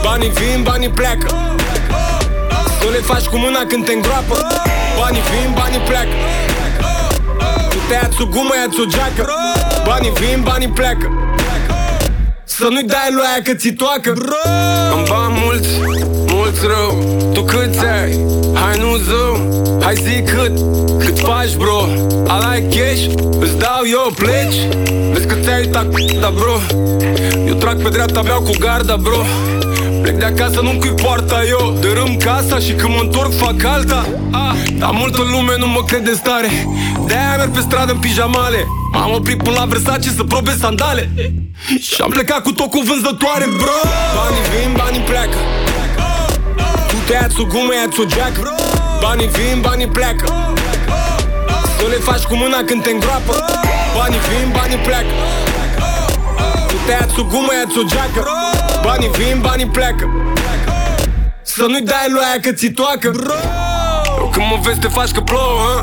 [0.04, 1.47] Banii vin, banii pleacă
[2.88, 4.36] Să le faci cu mâna când te îngroapă.
[4.98, 6.14] Banii vin, banii pleacă.
[7.70, 9.16] Tu te ia o gumă, ia o jack
[9.86, 11.06] Banii vin, banii pleacă.
[12.44, 14.12] Să nu-i dai lui aia că ți toacă.
[14.92, 15.68] Am bani mulți,
[16.32, 16.92] mulți rău.
[17.32, 18.10] Tu câți ai?
[18.54, 19.34] Hai nu zău.
[19.82, 20.54] Hai zi cât,
[20.98, 21.80] cât faci bro.
[22.26, 23.04] Ala e cash,
[23.40, 24.58] îți dau eu pleci.
[25.12, 25.86] Vezi că ți-ai uitat
[26.20, 26.56] da bro.
[27.46, 29.22] Eu trag pe dreapta, beau cu garda bro
[30.02, 31.76] Plec de acasă, nu cui poarta eu.
[31.80, 34.06] Dărâm casa și când mă întorc fac alta.
[34.32, 36.50] Ah, Dar multă lume nu mă crede stare.
[37.06, 38.66] De-aia merg pe stradă în pijamale.
[38.92, 41.10] M-am oprit până la Versace să probe sandale.
[41.80, 43.78] Și am plecat cu tot cu vânzătoare, bro.
[44.16, 45.38] Banii vin, banii pleacă.
[46.88, 48.34] Tu te ia o gumă, ia o jack
[49.00, 50.24] Banii vin, banii pleacă.
[51.78, 53.34] Să le faci cu mâna când te îngroapă.
[53.96, 55.14] Banii vin, banii pleacă.
[56.68, 58.14] Tu te ia o gumă, ia o jack
[58.88, 60.04] Banii vin, banii pleacă.
[61.42, 63.08] Să nu-i dai lui aia că ți toacă.
[64.18, 65.76] Eu când mă vezi te faci că plouă, hă?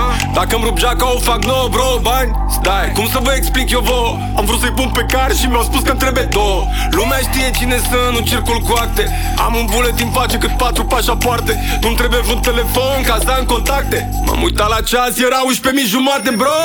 [0.00, 2.30] Ah, Dacă îmi rup jaca o fac nouă, bro, bani.
[2.56, 4.12] Stai, cum să vă explic eu vouă?
[4.38, 6.60] Am vrut să-i pun pe car și mi-au spus că îmi trebuie două.
[6.90, 9.04] Lumea știe cine sunt, nu circul cu acte.
[9.46, 13.98] Am un buletin face cât patru pașapoarte Nu-mi trebuie vreun telefon ca să am contacte.
[14.26, 16.58] M-am uitat la ceas, era 11.000 jumate, bro.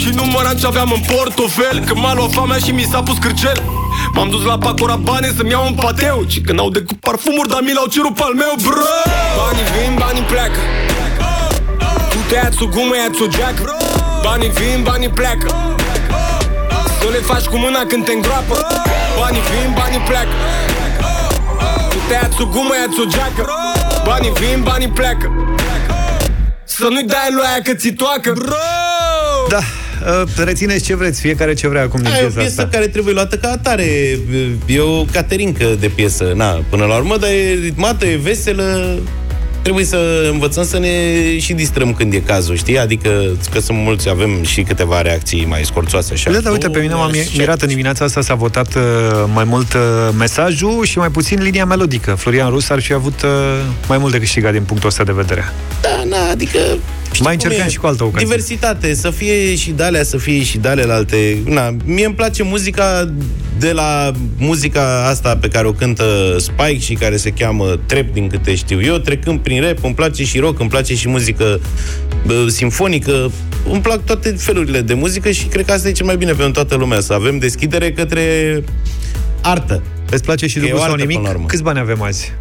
[0.00, 3.62] Și număram ce aveam în portofel Că m-a luat foamea și mi s-a pus cârcel
[4.14, 6.24] M-am dus la Pacora bani să-mi iau un pateu.
[6.28, 8.92] Și când au decât parfumuri, dar mi l-au cerut pe al meu, bro!
[9.38, 10.60] Banii vin, banii pleacă.
[12.10, 13.56] Tu te ia o gumă, ia o jack
[14.22, 15.48] Banii vin, banii pleacă.
[17.00, 18.56] Să le faci cu mâna când te îngroapă.
[19.18, 20.34] Banii vin, banii pleacă.
[21.90, 23.42] Tu te iați o gumă, iați o geacă.
[24.04, 25.32] Banii vin, banii pleacă.
[26.64, 28.32] Să nu-i dai lui aia că ți toacă.
[29.48, 29.81] Da, uh,
[30.44, 32.76] rețineți ce vreți, fiecare ce vrea acum din Aia e o piesa piesă asta.
[32.76, 34.18] care trebuie luată ca atare.
[34.66, 38.98] E o caterincă de piesă, na, până la urmă, dar e ritmată, e veselă.
[39.62, 40.88] Trebuie să învățăm să ne
[41.38, 42.78] și distrăm când e cazul, știi?
[42.78, 43.10] Adică
[43.52, 46.30] că sunt mulți, avem și câteva reacții mai scorțoase așa.
[46.30, 47.20] Da, da, uite, pe mine m-am Așa.
[47.36, 48.82] mirat în dimineața asta, s-a votat uh,
[49.34, 49.80] mai mult uh,
[50.18, 52.14] mesajul și mai puțin linia melodică.
[52.14, 53.30] Florian Rus ar fi avut uh,
[53.88, 55.52] mai mult de câștigat din punctul ăsta de vedere.
[55.82, 56.58] Da, na, adică...
[57.12, 57.70] știi Mai cum încercăm e?
[57.70, 58.26] și cu altă ocazie.
[58.26, 61.38] Diversitate, să fie și de alea, să fie și de alte.
[61.44, 63.14] Na, mie îmi place muzica
[63.58, 68.28] de la muzica asta pe care o cântă Spike și care se cheamă trap, din
[68.28, 71.60] câte știu eu, trecând prin rap, îmi place și rock, îmi place și muzică
[72.26, 73.30] bă, simfonică,
[73.70, 76.52] îmi plac toate felurile de muzică și cred că asta e cel mai bine pentru
[76.52, 78.24] toată lumea, să avem deschidere către
[79.40, 79.82] artă.
[80.10, 81.16] Îți place și Că e dublu o sau artă, nimic?
[81.16, 81.46] până la urmă.
[81.48, 82.32] Câți bani avem azi?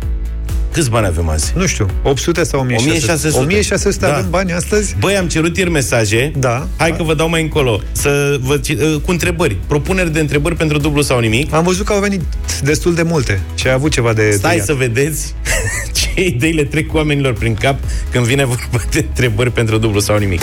[0.71, 1.51] Câți bani avem azi?
[1.55, 3.27] Nu știu, 800 sau 1600?
[3.37, 3.37] 1600.
[3.43, 4.13] 1600 Da.
[4.13, 4.95] avem bani astăzi?
[4.99, 6.31] Băi, am cerut ieri mesaje.
[6.37, 6.67] Da.
[6.77, 7.81] Hai că vă dau mai încolo.
[7.91, 9.57] Să vă, ci- uh, cu întrebări.
[9.67, 11.53] Propuneri de întrebări pentru dublu sau nimic.
[11.53, 12.21] Am văzut că au venit
[12.63, 14.65] destul de multe și ai avut ceva de Stai tăiat.
[14.65, 15.33] să vedeți
[16.15, 17.75] ce idei le trec oamenilor prin cap
[18.11, 20.41] când vine vorba de întrebări pentru dublu sau nimic.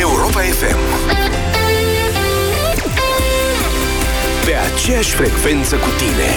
[0.00, 0.76] Europa FM.
[4.44, 6.30] Pe aceeași frecvență cu tine.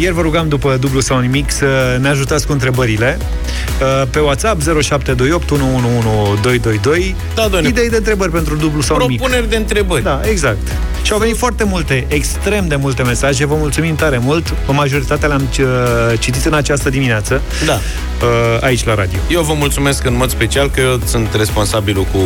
[0.00, 3.18] Ieri vă rugam după dublu sau nimic să ne ajutați cu întrebările.
[3.80, 7.68] Uh, Pe WhatsApp 0728 111222 Da, doamne.
[7.68, 9.18] Idei de întrebări pentru dublu sau nimic.
[9.18, 10.02] Propuneri de întrebări.
[10.02, 10.76] Da, exact.
[11.02, 13.46] Și au venit foarte multe, extrem de multe mesaje.
[13.46, 14.54] Vă mulțumim tare mult.
[14.66, 15.66] O majoritatea le-am uh,
[16.18, 17.40] citit în această dimineață.
[17.66, 17.72] Da.
[17.72, 19.18] uh, Aici la radio.
[19.30, 22.18] Eu vă mulțumesc în mod special că eu sunt responsabilul cu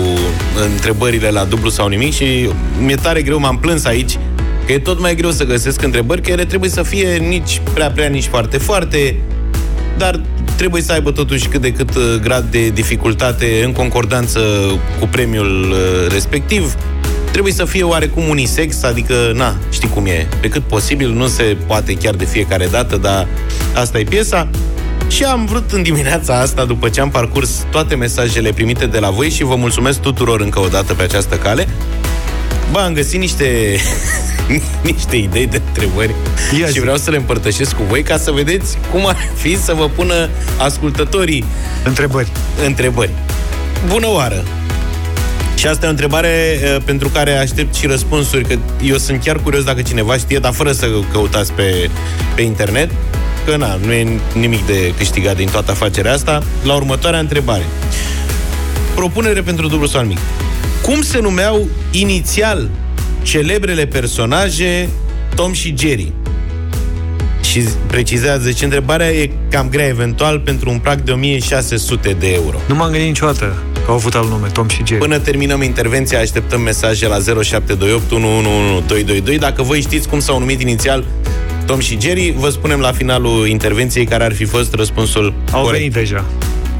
[0.73, 4.19] întrebările la dublu sau nimic și mi-e tare greu, m-am plâns aici
[4.67, 7.91] că e tot mai greu să găsesc întrebări, că ele trebuie să fie nici prea
[7.91, 9.17] prea, nici foarte foarte,
[9.97, 10.21] dar
[10.57, 14.41] trebuie să aibă totuși cât de cât uh, grad de dificultate în concordanță
[15.01, 16.75] cu premiul uh, respectiv.
[17.31, 21.57] Trebuie să fie oarecum unisex, adică, na, știi cum e, pe cât posibil, nu se
[21.67, 23.27] poate chiar de fiecare dată, dar
[23.75, 24.49] asta e piesa.
[25.09, 29.11] Și am vrut în dimineața asta, după ce am parcurs toate mesajele primite de la
[29.11, 31.69] voi și vă mulțumesc tuturor încă o dată pe această cale,
[32.73, 33.77] Bă, am găsit niște,
[34.93, 36.15] niște idei de întrebări
[36.61, 36.81] Ia și zi.
[36.81, 40.29] vreau să le împărtășesc cu voi ca să vedeți cum ar fi să vă pună
[40.59, 41.45] ascultătorii
[41.85, 42.33] Întrebări.
[42.67, 43.11] întrebări.
[43.89, 44.43] Bună oară!
[45.55, 49.37] Și asta e o întrebare uh, pentru care aștept și răspunsuri, că eu sunt chiar
[49.37, 51.91] curios dacă cineva știe, dar fără să căutați pe,
[52.35, 52.91] pe internet,
[53.47, 56.43] că na, nu e nimic de câștigat din toată afacerea asta.
[56.65, 57.63] La următoarea întrebare.
[58.95, 60.19] Propunere pentru dublu sau nimic.
[60.83, 62.69] Cum se numeau inițial
[63.23, 64.89] celebrele personaje
[65.35, 66.13] Tom și Jerry?
[67.41, 72.57] Și precizează, deci întrebarea e cam grea eventual pentru un prag de 1600 de euro.
[72.67, 75.01] Nu m-am gândit niciodată că au avut al nume, Tom și Jerry.
[75.01, 79.39] Până terminăm intervenția, așteptăm mesaje la 0728 111222.
[79.39, 81.05] Dacă voi știți cum s-au numit inițial
[81.67, 85.79] Tom și Jerry, vă spunem la finalul intervenției care ar fi fost răspunsul Au corect.
[85.79, 86.25] venit deja.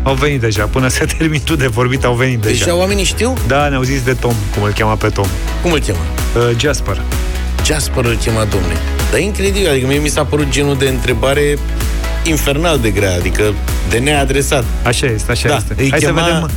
[0.03, 0.65] Au venit deja.
[0.65, 2.65] Până să termin tu de vorbit, au venit deja.
[2.65, 3.35] Deja oamenii știu?
[3.47, 5.27] Da, ne-au zis de Tom, cum îl cheamă pe Tom.
[5.63, 6.01] Cum îl cheamă?
[6.37, 7.01] Uh, Jasper.
[7.67, 8.77] Jasper îl chema domne.
[9.11, 11.59] Dar e incredibil, adică mie mi s-a părut genul de întrebare
[12.25, 13.55] infernal de grea, adică
[13.91, 14.65] de neadresat.
[14.85, 15.75] Așa este, așa Da, este.
[15.77, 16.51] îi Hai chema- să vedem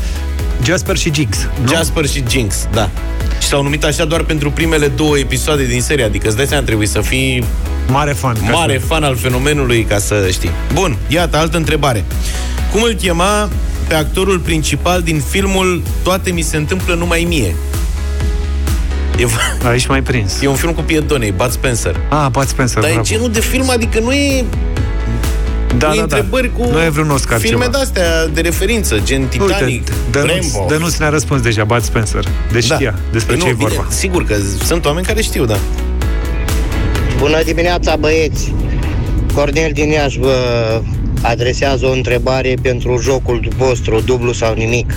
[0.63, 1.37] Jasper și Jinx.
[1.63, 1.71] Nu?
[1.71, 2.89] Jasper și Jinx, da.
[3.41, 6.63] Și s-au numit așa doar pentru primele două episoade din serie, adică îți dai seama,
[6.65, 7.43] trebuie să fii
[7.87, 8.33] Mare fan.
[8.45, 10.51] ca mare să- fan al fenomenului ca să știi.
[10.73, 12.03] Bun, iată, altă întrebare.
[12.71, 13.49] Cum îl chema
[13.87, 17.55] pe actorul principal din filmul Toate mi se întâmplă numai mie?
[19.19, 19.25] E,
[19.67, 20.41] Aici mai prins.
[20.41, 21.95] e un film cu Piedonei, Bud Spencer.
[22.09, 23.07] Ah, Bud Spencer, Dar e bravo.
[23.07, 24.43] genul de film, adică nu e
[25.77, 26.15] Da, cu da, da.
[26.15, 27.71] întrebări cu Nu e vreun Oscar filme ceva.
[27.71, 30.65] de-astea de referință, gen Titanic, Uite, Dănuț, Rambo.
[30.69, 32.23] Dănuț ne-a răspuns deja, Bud Spencer.
[32.51, 32.75] Deci Da.
[32.75, 33.85] știa despre Păi ce e nu, bine, vorba.
[33.91, 35.57] Sigur că sunt oameni care știu, da.
[37.17, 38.53] Bună dimineața, băieți!
[39.33, 40.35] Cornel din Iași vă
[41.21, 44.93] adresează o întrebare pentru jocul vostru, dublu sau nimic.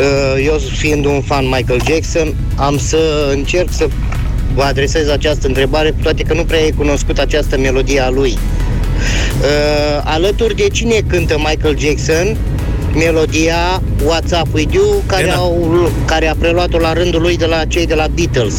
[0.00, 3.88] Uh, Eu, fiind un fan Michael Jackson, am să încerc să
[4.54, 8.38] vă adresez această întrebare, cu toate că nu prea e cunoscut această melodie a lui.
[9.40, 12.36] Uh, Alături de cine cântă Michael Jackson
[12.94, 15.34] melodia WhatsApp With You, care, Lena.
[15.36, 18.54] au, care a preluat-o la rândul lui de la cei de la Beatles?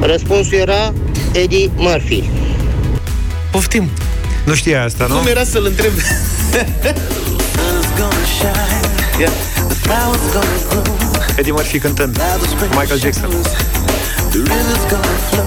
[0.00, 0.92] Răspunsul era
[1.32, 2.22] Eddie Murphy.
[3.50, 3.90] Poftim.
[4.44, 5.14] Nu știa asta, nu?
[5.16, 5.92] Cum era să-l întreb?
[9.20, 9.28] Ia.
[9.86, 10.96] Flowers gonna bloom.
[11.36, 12.20] Eddie Murphy cântând.
[12.78, 13.30] Michael Jackson.
[14.30, 15.44] The river's gonna flow.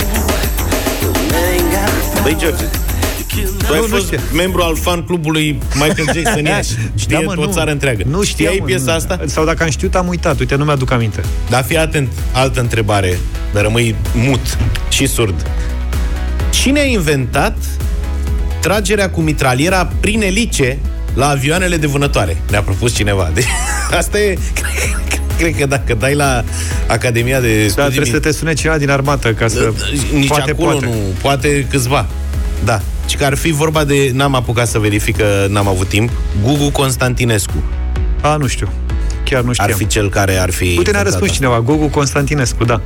[0.99, 1.69] The man
[2.13, 2.63] got Băi, George,
[3.67, 6.71] tu ai fost membru al fan clubului Michael Jackson Iași.
[6.95, 7.51] Știe Da, mă, o nu.
[7.51, 8.03] țară întreagă.
[8.07, 8.91] Nu Știai știam, piesa nu.
[8.97, 9.19] asta?
[9.25, 10.39] Sau dacă am știut, am uitat.
[10.39, 11.21] Uite, nu mi-aduc aminte.
[11.49, 13.19] Dar fii atent, altă întrebare,
[13.53, 14.57] dar rămâi mut
[14.89, 15.45] și surd.
[16.49, 17.57] Cine a inventat
[18.59, 20.77] tragerea cu mitraliera prin elice
[21.13, 22.41] la avioanele de vânătoare?
[22.49, 23.31] Ne-a propus cineva.
[23.33, 23.45] Deci,
[23.99, 24.37] asta e...
[25.37, 26.43] Cred că dacă dai la
[26.87, 27.75] Academia de Studii...
[27.75, 29.73] Da, trebuie să te sune cineva din armată ca să...
[30.13, 30.85] Nici poate, acolo poate.
[30.85, 30.91] nu,
[31.21, 32.05] poate câțiva.
[32.63, 32.81] Da.
[33.07, 34.11] Și că ar fi vorba de...
[34.13, 36.11] N-am apucat să verific că n-am avut timp.
[36.43, 37.63] Gugu Constantinescu.
[38.21, 38.69] A, nu știu.
[39.29, 39.67] Chiar nu știam.
[39.69, 40.63] Ar fi cel care ar fi...
[40.63, 41.43] Uite, ne-a inventat răspuns asta.
[41.43, 42.81] cineva, Gogu Constantinescu, da.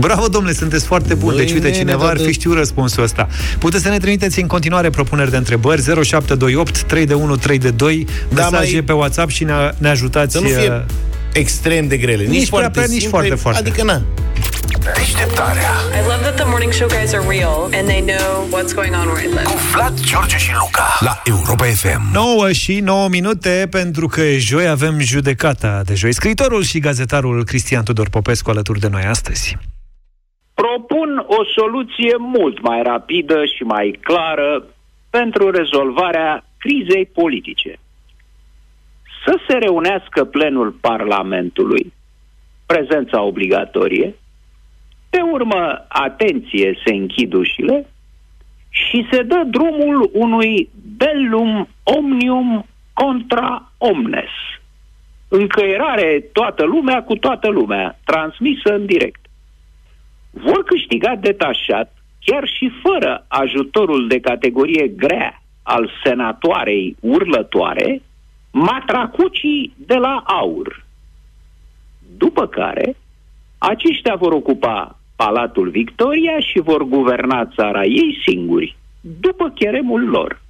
[0.00, 1.36] Bravo, domnule, sunteți foarte bun.
[1.36, 3.28] Deci, uite, Mâine cineva ne ar dă- fi știut răspunsul ăsta.
[3.58, 7.70] Puteți să ne trimiteți în continuare propuneri de întrebări 0728 3 de 1 3 de
[7.70, 10.82] 2 Da, mesaje mai- pe WhatsApp și ne, ne ajutați Să nu fie uh,
[11.32, 12.24] extrem de grele.
[12.24, 13.60] Nici prea prea, nici simple, foarte, foarte.
[13.60, 14.02] Adică, na.
[14.94, 18.94] Deșteptarea I love that the morning show guys are real and they know what's going
[18.94, 19.44] on where I live.
[19.44, 22.02] cu Vlad, George și Luca la Europa FM.
[22.12, 26.12] 9 și 9 minute, pentru că joi avem judecata de joi.
[26.12, 29.56] Scriitorul și gazetarul Cristian Tudor Popescu alături de noi astăzi.
[30.54, 34.64] propun o soluție mult mai rapidă și mai clară
[35.10, 37.78] pentru rezolvarea crizei politice.
[39.26, 41.92] Să se reunească plenul Parlamentului,
[42.66, 44.14] prezența obligatorie,
[45.12, 47.86] pe urmă, atenție, se închid ușile
[48.68, 54.30] și se dă drumul unui bellum omnium contra omnes.
[55.28, 59.22] Încăierare toată lumea cu toată lumea, transmisă în direct
[60.32, 68.02] vor câștiga detașat, chiar și fără ajutorul de categorie grea al senatoarei urlătoare,
[68.50, 70.84] matracucii de la aur.
[72.16, 72.96] După care,
[73.58, 80.40] aceștia vor ocupa Palatul Victoria și vor guverna țara ei singuri, după cheremul lor.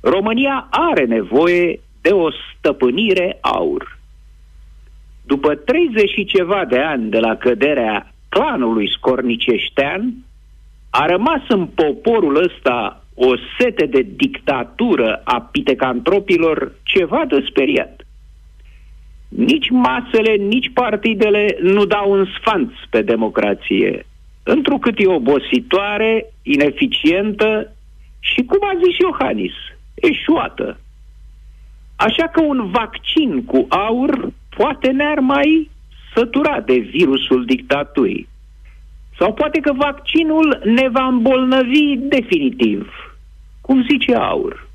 [0.00, 3.98] România are nevoie de o stăpânire aur.
[5.26, 10.14] După 30 și ceva de ani de la căderea clanului scorniceștean,
[10.90, 18.05] a rămas în poporul ăsta o sete de dictatură a pitecantropilor ceva de speriat.
[19.36, 24.06] Nici masele, nici partidele nu dau un sfanț pe democrație,
[24.42, 27.72] întrucât e obositoare, ineficientă
[28.20, 29.52] și, cum a zis Iohannis,
[29.94, 30.80] eșuată.
[31.96, 35.70] Așa că un vaccin cu aur poate ne-ar mai
[36.14, 38.28] sătura de virusul dictaturii.
[39.18, 42.90] Sau poate că vaccinul ne va îmbolnăvi definitiv,
[43.60, 44.65] cum zice aur.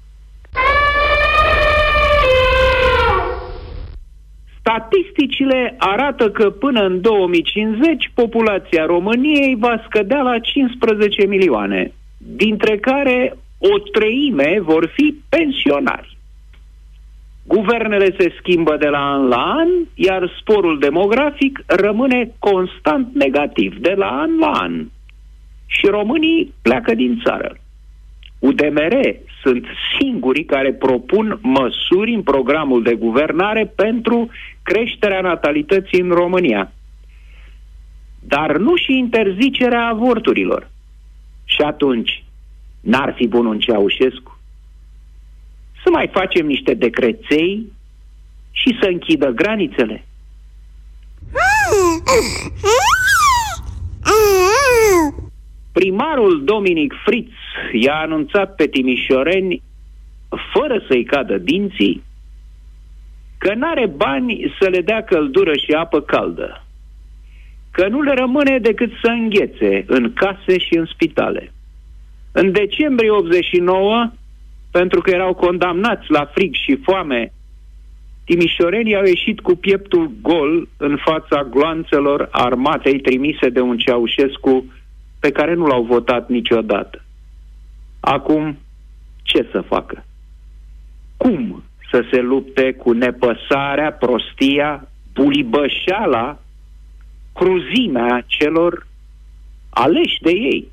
[4.64, 13.38] Statisticile arată că până în 2050 populația României va scădea la 15 milioane, dintre care
[13.58, 16.18] o treime vor fi pensionari.
[17.48, 23.94] Guvernele se schimbă de la an la an, iar sporul demografic rămâne constant negativ, de
[23.98, 24.86] la an la an.
[25.66, 27.58] Și românii pleacă din țară.
[28.42, 29.66] UDMR sunt
[30.00, 34.30] singurii care propun măsuri în programul de guvernare pentru
[34.64, 36.72] creșterea natalității în România.
[38.20, 40.70] Dar nu și interzicerea avorturilor.
[41.46, 42.24] Și atunci,
[42.80, 44.40] n-ar fi bun un Ceaușescu?
[45.84, 47.72] Să mai facem niște decreței
[48.52, 50.06] și să închidă granițele.
[55.82, 57.32] Primarul Dominic Fritz
[57.72, 59.62] i-a anunțat pe timișoreni,
[60.54, 62.04] fără să-i cadă dinții,
[63.38, 66.66] că n-are bani să le dea căldură și apă caldă,
[67.72, 71.54] că nu le rămâne decât să înghețe în case și în spitale.
[72.32, 74.12] În decembrie 89,
[74.72, 77.34] pentru că erau condamnați la frig și foame,
[78.26, 84.66] timișorenii au ieșit cu pieptul gol în fața gloanțelor armatei trimise de un Ceaușescu
[85.22, 87.04] pe care nu l-au votat niciodată.
[88.00, 88.58] Acum,
[89.24, 90.06] ce să facă?
[91.18, 96.40] Cum să se lupte cu nepăsarea, prostia, bulibășeala,
[97.34, 98.88] cruzimea celor
[99.70, 100.68] aleși de ei?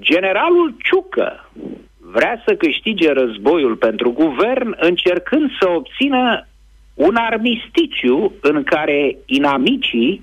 [0.00, 1.50] Generalul Ciucă
[1.98, 6.46] vrea să câștige războiul pentru guvern încercând să obțină
[6.94, 10.22] un armisticiu în care inamicii,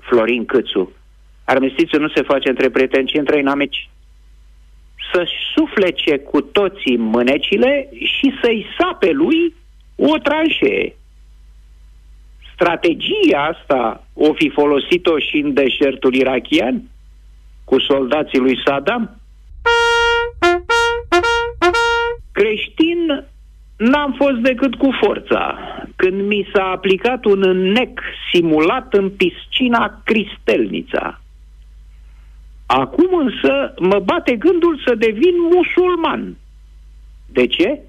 [0.00, 0.92] Florin Câțu,
[1.44, 3.88] armisticiu nu se face între prieteni, ci între inamici,
[5.12, 9.54] să-și suflece cu toții mânecile și să-i sape lui
[9.96, 10.94] o tranșee.
[12.54, 16.82] Strategia asta o fi folosit-o și în deșertul irachian
[17.64, 19.20] cu soldații lui Saddam?
[22.32, 23.26] Creștin
[23.76, 25.58] n-am fost decât cu forța
[25.96, 27.40] când mi s-a aplicat un
[27.72, 28.00] nec
[28.32, 31.20] simulat în piscina Cristelnița.
[32.66, 36.36] Acum însă mă bate gândul să devin musulman.
[37.32, 37.80] De ce?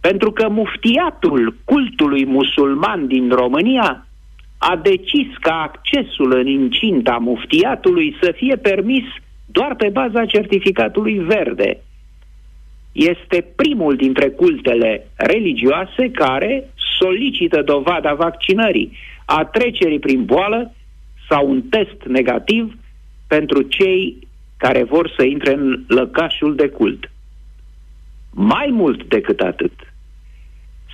[0.00, 4.06] Pentru că muftiatul cultului musulman din România
[4.58, 9.04] a decis ca accesul în incinta muftiatului să fie permis
[9.46, 11.80] doar pe baza certificatului verde.
[12.92, 18.92] Este primul dintre cultele religioase care solicită dovada vaccinării,
[19.24, 20.74] a trecerii prin boală
[21.28, 22.78] sau un test negativ
[23.28, 27.10] pentru cei care vor să intre în lăcașul de cult.
[28.32, 29.72] Mai mult decât atât,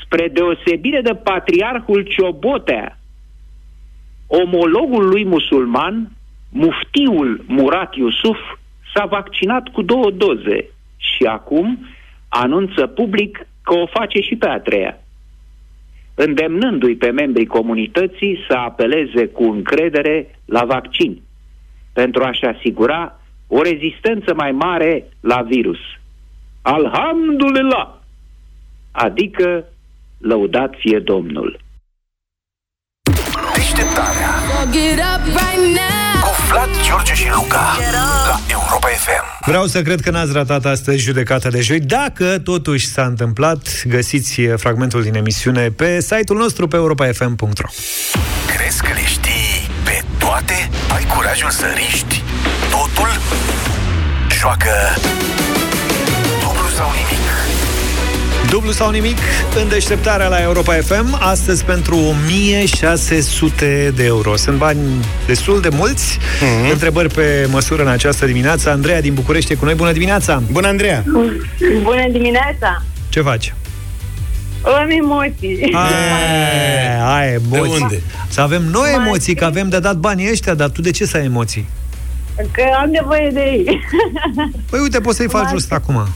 [0.05, 2.99] spre deosebire de patriarhul Ciobotea,
[4.26, 6.11] omologul lui musulman,
[6.53, 8.38] muftiul Murat Iusuf,
[8.94, 11.86] s-a vaccinat cu două doze și acum
[12.28, 15.01] anunță public că o face și pe a treia
[16.16, 21.22] îndemnându-i pe membrii comunității să apeleze cu încredere la vaccin
[21.92, 25.78] pentru a-și asigura o rezistență mai mare la virus.
[26.62, 27.88] Alhamdulillah!
[28.92, 29.64] Adică
[30.18, 31.59] lăudat fie Domnul.
[33.55, 34.32] Deșteptarea
[36.24, 41.03] Cu Vlad, George și Luca La Europa FM Vreau să cred că n-ați ratat astăzi
[41.03, 41.80] judecata de joi.
[41.80, 47.68] Dacă totuși s-a întâmplat, găsiți fragmentul din emisiune pe site-ul nostru pe europafm.ro
[48.57, 50.70] Crezi că le știi pe toate?
[50.95, 52.22] Ai curajul să riști
[52.70, 53.09] totul?
[54.39, 54.72] Joacă
[56.41, 57.56] dublu sau nimic
[58.51, 59.16] Dublu sau nimic
[59.62, 64.36] în deșteptarea la Europa FM, astăzi pentru 1600 de euro.
[64.36, 64.80] Sunt bani
[65.26, 66.18] destul de mulți.
[66.18, 66.70] Mm-hmm.
[66.72, 68.70] Întrebări pe măsură în această dimineață.
[68.70, 69.74] Andreea din București e cu noi.
[69.74, 70.42] Bună dimineața!
[70.53, 71.05] Bună, Andreea!
[71.82, 72.82] Bună dimineața!
[73.09, 73.55] Ce faci?
[74.62, 75.59] Am emoții.
[75.72, 77.78] Ai, ai emoții.
[77.78, 78.03] De unde?
[78.28, 81.16] Să avem noi emoții, că avem de dat banii ăștia, dar tu de ce să
[81.16, 81.66] ai emoții?
[82.36, 83.80] Că am nevoie de ei.
[84.70, 86.09] Păi uite, poți să-i faci M-a- just acum.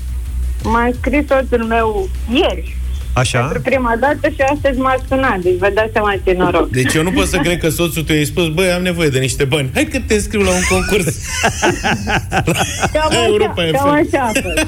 [0.63, 2.77] M-a scris soțul meu ieri.
[3.13, 3.39] Așa?
[3.41, 5.39] Pentru prima dată și astăzi m-a sunat.
[5.39, 6.71] Deci vă dați seama ce noroc.
[6.71, 9.19] Deci eu nu pot să cred că soțul tău i-a spus, băi, am nevoie de
[9.19, 9.71] niște bani.
[9.75, 11.07] Hai că te înscriu la un concurs.
[12.93, 13.77] Cam Europa așa, FM.
[13.77, 14.67] cam așa a fost.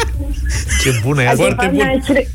[0.82, 1.70] Ce bună e Adică asta.
[1.72, 2.28] mi-a scris-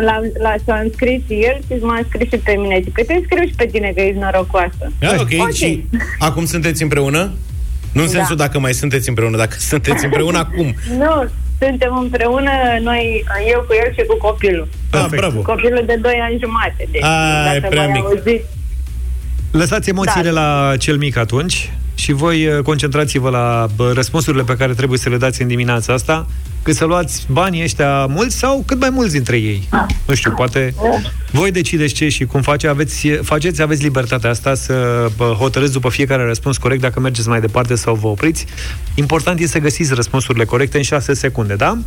[0.00, 2.80] La, la s-a înscris și el și m-a înscris și pe mine.
[2.84, 4.92] Zic că te înscriu și pe tine, că ești norocoasă.
[4.98, 5.28] Da, ok.
[5.40, 5.52] Ok.
[5.52, 5.84] Și
[6.18, 7.30] acum sunteți împreună?
[7.92, 8.12] Nu în Da.
[8.12, 10.74] sensul dacă mai sunteți împreună, dacă sunteți împreună acum.
[10.98, 11.28] Nu,
[11.66, 12.50] suntem împreună,
[12.82, 14.68] noi, eu cu el și cu copilul.
[14.90, 15.40] Ah, bravo.
[15.40, 16.88] Copilul de 2 ani jumate.
[16.90, 18.04] Deci, Ah, e dacă prea v-ai mic.
[18.04, 18.44] Auzit,
[19.52, 20.40] Lăsați emoțiile Da.
[20.40, 21.70] la cel mic atunci
[22.02, 25.92] și voi uh, concentrați-vă la bă, răspunsurile pe care trebuie să le dați în dimineața
[25.92, 26.26] asta,
[26.62, 29.68] cât să luați banii ăștia mulți sau cât mai mulți dintre ei.
[30.06, 30.74] Nu știu, poate
[31.30, 35.88] voi decideți ce și cum face, aveți, faceți, aveți libertatea asta să bă, hotărâți după
[35.88, 38.46] fiecare răspuns corect dacă mergeți mai departe sau vă opriți.
[38.94, 41.78] Important e să găsiți răspunsurile corecte în 6 secunde, da?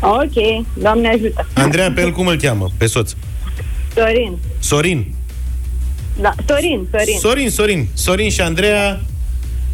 [0.00, 1.46] ok, Doamne ajută.
[1.52, 2.68] Andreea, pe el cum îl cheamă?
[2.76, 3.12] Pe soț.
[3.94, 4.38] Sorin.
[4.58, 5.14] Sorin.
[6.20, 7.18] Da, Sorin, Sorin.
[7.18, 7.88] Sorin, Sorin.
[7.94, 9.00] Sorin și Andreea,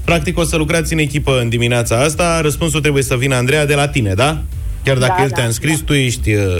[0.05, 2.41] practic o să lucrați în echipă în dimineața asta.
[2.41, 4.43] Răspunsul trebuie să vină, Andreea, de la tine, da?
[4.85, 6.57] Chiar dacă Da, el da, te-a înscris, tu ești uh,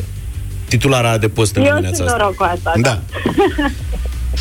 [0.69, 2.21] titulara de post în Eu dimineața sunt asta.
[2.21, 2.81] norocoasă, da.
[2.81, 3.03] Da.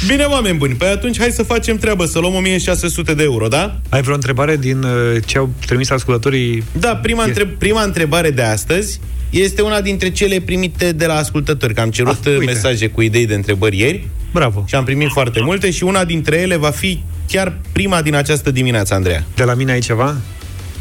[0.08, 3.80] Bine, oameni buni, păi atunci hai să facem treabă, să luăm 1600 de euro, da?
[3.90, 4.92] Ai vreo întrebare din uh,
[5.26, 6.64] ce au trimis ascultătorii?
[6.72, 7.46] Da, prima, între...
[7.46, 9.00] prima întrebare de astăzi
[9.30, 13.26] este una dintre cele primite de la ascultători, că am cerut ah, mesaje cu idei
[13.26, 14.08] de întrebări ieri.
[14.32, 14.64] Bravo.
[14.68, 17.04] Și am primit foarte multe și una dintre ele va fi
[17.34, 19.24] chiar prima din această dimineață, Andreea.
[19.36, 20.16] De la mine ai ceva?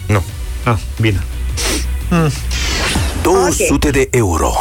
[0.07, 0.23] Nu.
[0.65, 1.23] Ah, bine.
[3.23, 4.53] 200 de euro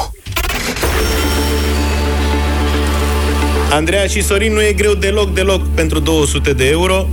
[3.72, 7.10] Andreea și Sorin, nu e greu deloc, deloc pentru 200 de euro.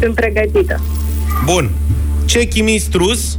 [0.00, 0.80] Sunt pregătită.
[1.44, 1.70] Bun.
[2.24, 3.38] Ce chimist rus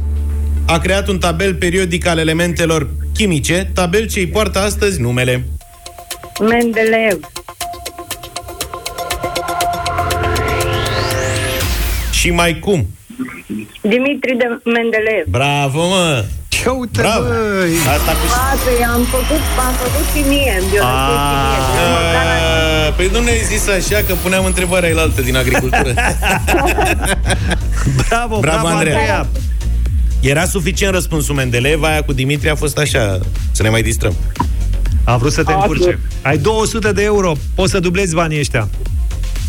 [0.66, 5.44] a creat un tabel periodic al elementelor chimice, tabel ce îi poartă astăzi numele?
[6.40, 7.18] Mendeleev.
[12.24, 12.86] Și mai cum?
[13.80, 15.24] Dimitri de Mendeleev.
[15.28, 16.24] Bravo, mă!
[16.48, 17.28] Ce uite, Bravo!
[17.28, 17.74] băi!
[17.96, 18.24] Asta cu...
[18.34, 21.58] Poate, am făcut, am făcut chimie, în biologie chimie.
[21.74, 22.26] Deci măcar
[22.88, 25.94] A, Păi nu ne-ai zis așa că puneam întrebarea elaltă din agricultură.
[28.08, 29.26] Bravo, Bravo, Andreea.
[30.20, 33.20] Era suficient răspunsul Mendeleev, aia cu Dimitri a fost așa,
[33.52, 34.14] să ne mai distrăm.
[35.04, 35.98] A vrut să te încurce.
[36.22, 38.68] Ai 200 de euro, poți să dublezi banii ăștia.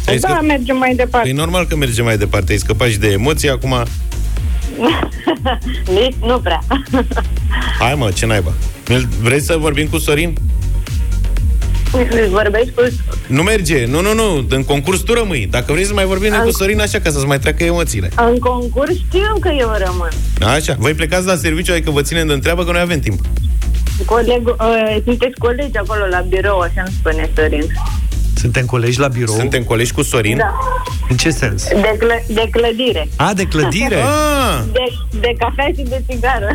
[0.08, 1.30] Ai Da, mergem mai departe.
[1.30, 3.74] E normal că merge mai departe, ai scăpat și de emoții, acum...
[6.00, 6.60] Nici nu prea.
[7.80, 8.52] Hai mă, ce naiba.
[9.22, 10.38] Vrei să vorbim cu Sorin?
[12.30, 12.82] Vorbești cu...
[13.28, 15.48] Nu merge, nu, nu, nu, în concurs tu rămâi.
[15.52, 18.10] Dacă vrei să mai vorbim În- cu Sorin, așa, ca să-ți mai treacă emoțiile.
[18.18, 20.10] În concurs știu că eu rămân.
[20.42, 23.20] Așa, voi plecați la serviciu, adică vă ținem de întreabă că noi avem timp.
[24.06, 27.66] Coleg, uh, sunteți colegi acolo la birou, așa îmi spune Sorin.
[28.36, 29.36] Suntem colegi la birou?
[29.36, 30.38] Suntem colegi cu Sorin?
[30.38, 30.56] Da.
[31.10, 31.68] În ce sens?
[31.68, 33.08] De, clă- de clădire.
[33.16, 34.02] A, de clădire?
[34.06, 34.62] Ah!
[34.72, 34.80] De,
[35.20, 36.48] de cafea și de țigară.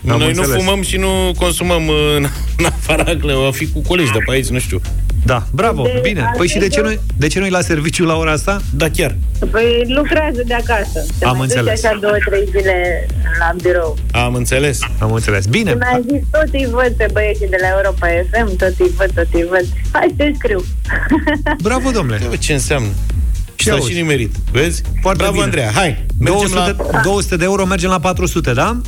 [0.00, 0.62] Noi nu înțeles.
[0.62, 2.26] fumăm și nu consumăm în,
[2.58, 4.80] în afara că o fi cu colegi de pe aici, nu știu.
[5.24, 6.30] Da, bravo, De- bine.
[6.36, 8.60] Păi și de ce, nu, de ce nu-i la serviciu la ora asta?
[8.74, 9.16] Da, chiar.
[9.50, 11.04] Păi lucrează de acasă.
[11.18, 11.84] Se Am mai duce înțeles.
[11.84, 13.06] așa două, trei zile
[13.38, 13.96] la birou.
[14.12, 14.78] Am înțeles.
[14.98, 15.46] Am înțeles.
[15.46, 15.70] Bine.
[15.70, 19.10] Și mi-a zis, tot îi văd pe băieții de la Europa FM, tot îi văd,
[19.14, 19.66] tot îi văd.
[19.92, 20.64] Hai să scriu.
[21.68, 22.18] Bravo, domnule.
[22.22, 22.88] Uite ce înseamnă.
[23.54, 23.90] Și s-a auzi.
[23.90, 24.34] și nimerit.
[24.52, 24.82] Vezi?
[25.00, 25.44] Foarte Bravo, bine.
[25.44, 25.70] Andreea.
[25.74, 27.00] Hai, mergem 200, la...
[27.00, 28.80] 200 de euro, mergem la 400, da?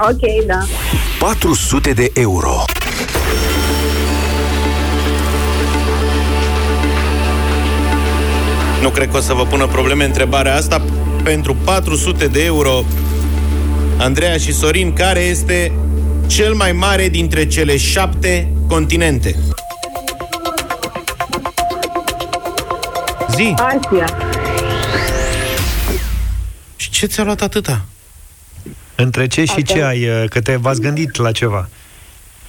[0.00, 0.58] Ok, da.
[1.18, 2.64] 400 de euro.
[8.82, 10.82] Nu cred că o să vă pună probleme întrebarea asta.
[11.22, 12.84] Pentru 400 de euro,
[13.98, 15.72] Andreea și Sorin, care este
[16.26, 19.36] cel mai mare dintre cele șapte continente?
[23.34, 23.54] Zi!
[23.56, 24.06] Asia.
[26.76, 27.84] Și ce ți-a luat atâta?
[28.94, 29.84] Între ce și ce Ok.
[29.84, 31.68] ai, uh, că te v-ați gândit la ceva?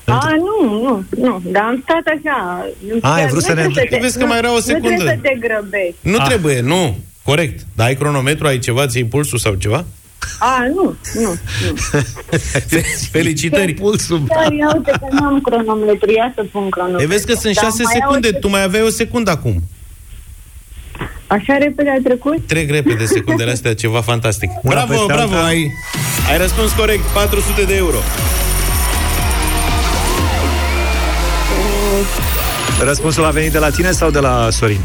[0.05, 2.65] A, nu, nu, nu, dar am stat așa.
[3.01, 4.87] A, ai vrut Nu să ne- trebuie te- Vezi că mai era o Nu secundă.
[4.87, 5.95] trebuie să te grăbești.
[6.01, 6.25] Nu Ah.
[6.27, 6.97] trebuie, nu.
[7.23, 7.65] Corect.
[7.75, 9.85] Dar ai cronometru, ai ceva, ți pulsul sau ceva?
[10.39, 11.33] A, nu, nu, nu.
[13.11, 13.73] Felicitări.
[13.73, 14.21] Pulsul.
[14.27, 17.03] Dar ia uite că nu am cronometru, ia să pun cronometru.
[17.03, 19.61] E, vezi că sunt Dar 6 mai secunde, au- tu mai aveai o secundă acum.
[21.27, 22.47] Așa repede a trecut?
[22.47, 24.49] Trec repede secundele astea, ceva fantastic.
[24.61, 25.45] Una bravo, peste bravo, alta.
[25.47, 25.71] ai,
[26.31, 27.97] ai răspuns corect, 400 de euro.
[32.81, 34.79] Răspunsul a venit de la tine sau de la Sorin?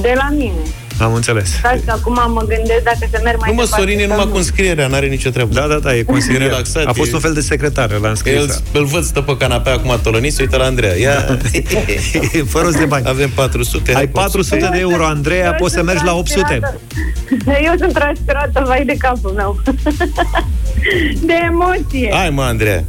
[0.00, 0.52] De la mine.
[1.00, 1.50] Am înțeles.
[1.62, 4.10] Ca să acum mă gândesc dacă să merg mai Nu mă, departe Sorin e sau
[4.10, 4.30] numai nu.
[4.30, 5.54] cu înscrierea, n-are nicio treabă.
[5.54, 6.40] Da, da, da, e consilier.
[6.42, 8.34] relaxat, A fost e- un fel de secretar, l-a înscris.
[8.34, 10.94] El, îl văd stă pe canapea acum tolănit, se uită la Andreea.
[10.96, 11.38] Ia.
[12.52, 13.06] Fără rost de bani.
[13.08, 13.94] Avem 400.
[13.94, 16.60] Ai 400 de euro, Andreea, poți să mergi la 800.
[17.66, 19.60] Eu sunt transpirată, vai de capul meu.
[21.28, 22.10] de emoție.
[22.12, 22.84] Hai mă, Andreea.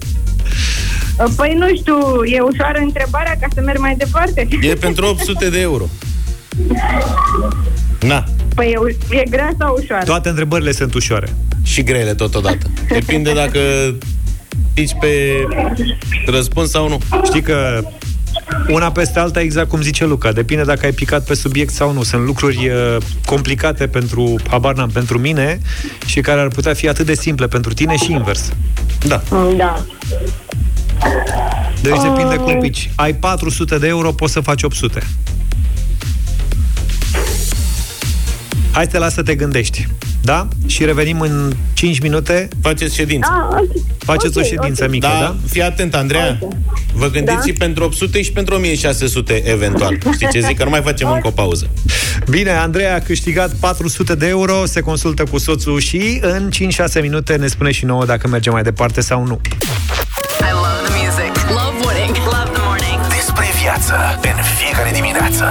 [1.35, 4.47] Păi nu știu, e ușoară întrebarea ca să merg mai departe?
[4.61, 5.83] E pentru 800 de euro.
[8.11, 8.23] Na.
[8.55, 10.03] Păi e, u- e grea sau ușoară?
[10.05, 11.35] Toate întrebările sunt ușoare.
[11.63, 12.67] Și grele totodată.
[12.89, 13.59] Depinde dacă
[14.73, 15.31] pici pe
[16.25, 16.99] răspuns sau nu.
[17.25, 17.81] Știi că
[18.69, 22.03] una peste alta, exact cum zice Luca, depinde dacă ai picat pe subiect sau nu.
[22.03, 25.59] Sunt lucruri uh, complicate pentru, habar n-am, pentru mine
[26.05, 28.51] și care ar putea fi atât de simple pentru tine și invers.
[29.07, 29.21] Da.
[29.57, 29.85] Da.
[31.81, 32.89] Deci depinde cum pici.
[32.95, 35.03] Ai 400 de euro, poți să faci 800.
[38.71, 39.87] Hai să te las să te gândești.
[40.21, 40.47] Da?
[40.65, 42.47] Și revenim în 5 minute.
[42.61, 43.49] Faceți ședință.
[43.51, 43.83] Ah, ok.
[43.97, 44.89] Faceți Ok, o ședință ok.
[44.89, 45.35] mică, Da, da?
[45.49, 46.39] fii atent, Andreea.
[46.93, 47.41] Vă gândiți Da.
[47.45, 49.97] și pentru 800 și pentru 1600, eventual.
[50.13, 50.57] Știi ce zic?
[50.57, 51.69] Că nu mai facem încă o pauză.
[52.29, 57.35] Bine, Andreea a câștigat 400 de euro, se consultă cu soțul și în 5-6 minute
[57.35, 59.41] ne spune și nouă dacă merge mai departe sau nu.
[63.87, 65.45] Despre viață în fiecare dimineață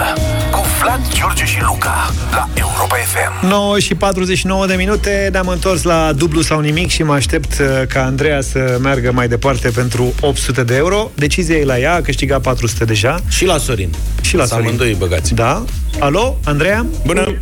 [0.50, 3.46] cu Vlad, George și Luca la Europa FM.
[3.48, 7.66] 9 și 49 de minute, ne-am întors la dublu sau nimic și mă aștept uh,
[7.88, 11.10] ca Andreea să meargă mai departe pentru 800 de euro.
[11.14, 13.16] Decizia e la ea, a câștigat 400 deja.
[13.28, 13.90] Și la Sorin.
[14.20, 14.64] Și la Să Sorin.
[14.66, 15.34] amândoi băgați.
[15.34, 15.64] Da?
[15.98, 16.86] Alo, Andreea?
[17.06, 17.40] Bună!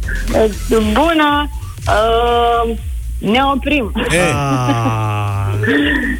[0.93, 1.51] Bună!
[1.87, 2.77] Uh,
[3.19, 3.93] ne oprim.
[3.95, 5.47] Ah,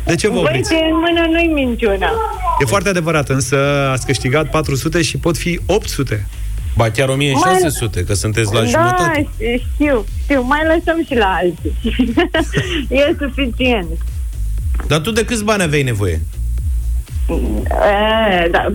[0.05, 0.71] de ce vă Băi, opriți?
[0.71, 2.11] ce în mână nu-i minciuna.
[2.61, 3.57] E foarte adevărat, însă
[3.93, 6.27] ați câștigat 400 și pot fi 800.
[6.77, 9.29] Ba chiar 1600, că sunteți la da, jumătate.
[9.75, 10.43] știu, știu.
[10.43, 12.15] Mai lăsăm și la alții.
[12.99, 13.89] e suficient.
[14.87, 16.21] Dar tu de câți bani aveai nevoie?
[17.29, 18.73] E, da,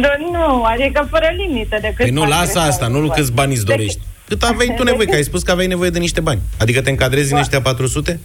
[0.00, 2.98] da, nu, adică fără limită de cât Păi nu, bani lasă trebuie asta, să nu
[2.98, 3.10] ai.
[3.14, 4.00] câți bani îți dorești.
[4.28, 5.06] Cât aveai tu nevoie?
[5.06, 6.40] Că ai spus că aveai nevoie de niște bani.
[6.58, 8.20] Adică te încadrezi în ăștia 400?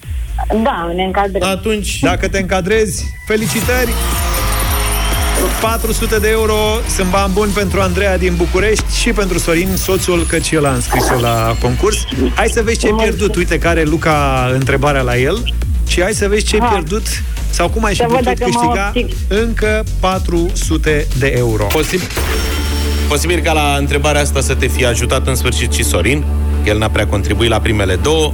[0.64, 1.50] Da, ne încadrăm.
[1.50, 2.00] Atunci...
[2.00, 3.92] Dacă te încadrezi, felicitări!
[5.62, 6.56] 400 de euro
[6.96, 11.20] sunt bani buni pentru Andreea din București și pentru Sorin, soțul, căci el a înscris-o
[11.20, 12.04] la concurs.
[12.36, 13.36] Hai să vezi ce ai pierdut.
[13.36, 15.54] Uite care Luca întrebarea la el.
[15.88, 16.70] ci hai să vezi ce ai Ah.
[16.72, 17.06] pierdut
[17.50, 19.18] sau cum ai și Să văd putut dacă mă câștiga optic.
[19.28, 21.64] încă 400 de euro.
[21.64, 22.08] Posibil,
[23.08, 26.24] posibil ca la întrebarea asta să te fie ajutat în sfârșit și Sorin.
[26.66, 28.34] El n-a prea contribuit la primele două.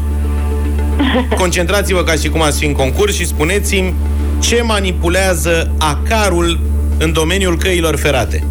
[1.40, 3.94] Concentrați-vă ca și cum ați fi în concurs și spuneți-mi
[4.40, 6.60] ce manipulează acarul
[6.98, 8.43] în domeniul căilor ferate.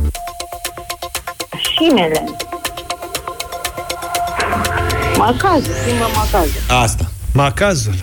[1.77, 2.25] Șinele.
[5.17, 6.61] Macazul, schimbă macazul.
[6.69, 7.11] Asta.
[7.33, 7.95] Macazul.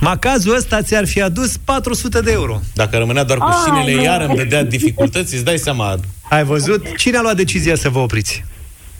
[0.00, 2.60] Macazul ăsta ți-ar fi adus 400 de euro.
[2.74, 4.02] Dacă rămânea doar cu Ai, șinele, nu.
[4.02, 5.96] iar îmi dădea dificultăți, îți dai seama.
[6.28, 6.96] Ai văzut?
[6.96, 8.44] Cine a luat decizia să vă opriți?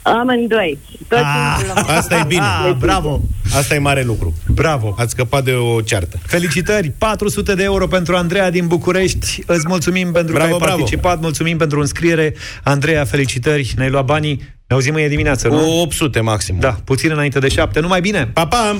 [0.03, 0.77] Amândoi.
[1.07, 1.93] Tot Ah, timpul.
[1.93, 2.41] Asta e bine.
[2.41, 3.21] Ah, bravo!
[3.57, 4.33] Asta e mare lucru.
[4.47, 4.95] Bravo!
[4.97, 6.17] Ați scăpat de o ceartă.
[6.25, 6.91] Felicitări!
[6.97, 9.43] 400 de euro pentru Andreea din București.
[9.45, 10.77] Îți mulțumim pentru Bravo, că ai bravo.
[10.77, 11.19] participat.
[11.19, 12.33] Mulțumim pentru înscriere.
[12.63, 13.73] Andreea, felicitări!
[13.77, 14.35] Ne-ai luat banii.
[14.67, 15.81] Ne auzim mâine dimineață, Cu nu?
[15.81, 16.55] 800 maxim.
[16.59, 17.79] Da, puțin înainte de șapte.
[17.79, 18.29] Numai bine!
[18.33, 18.75] Pa, pa!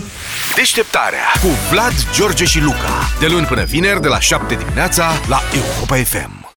[0.55, 3.09] Deșteptarea cu Vlad, George și Luca.
[3.19, 6.42] De luni până vineri, de la 7 dimineața, la Europa FM.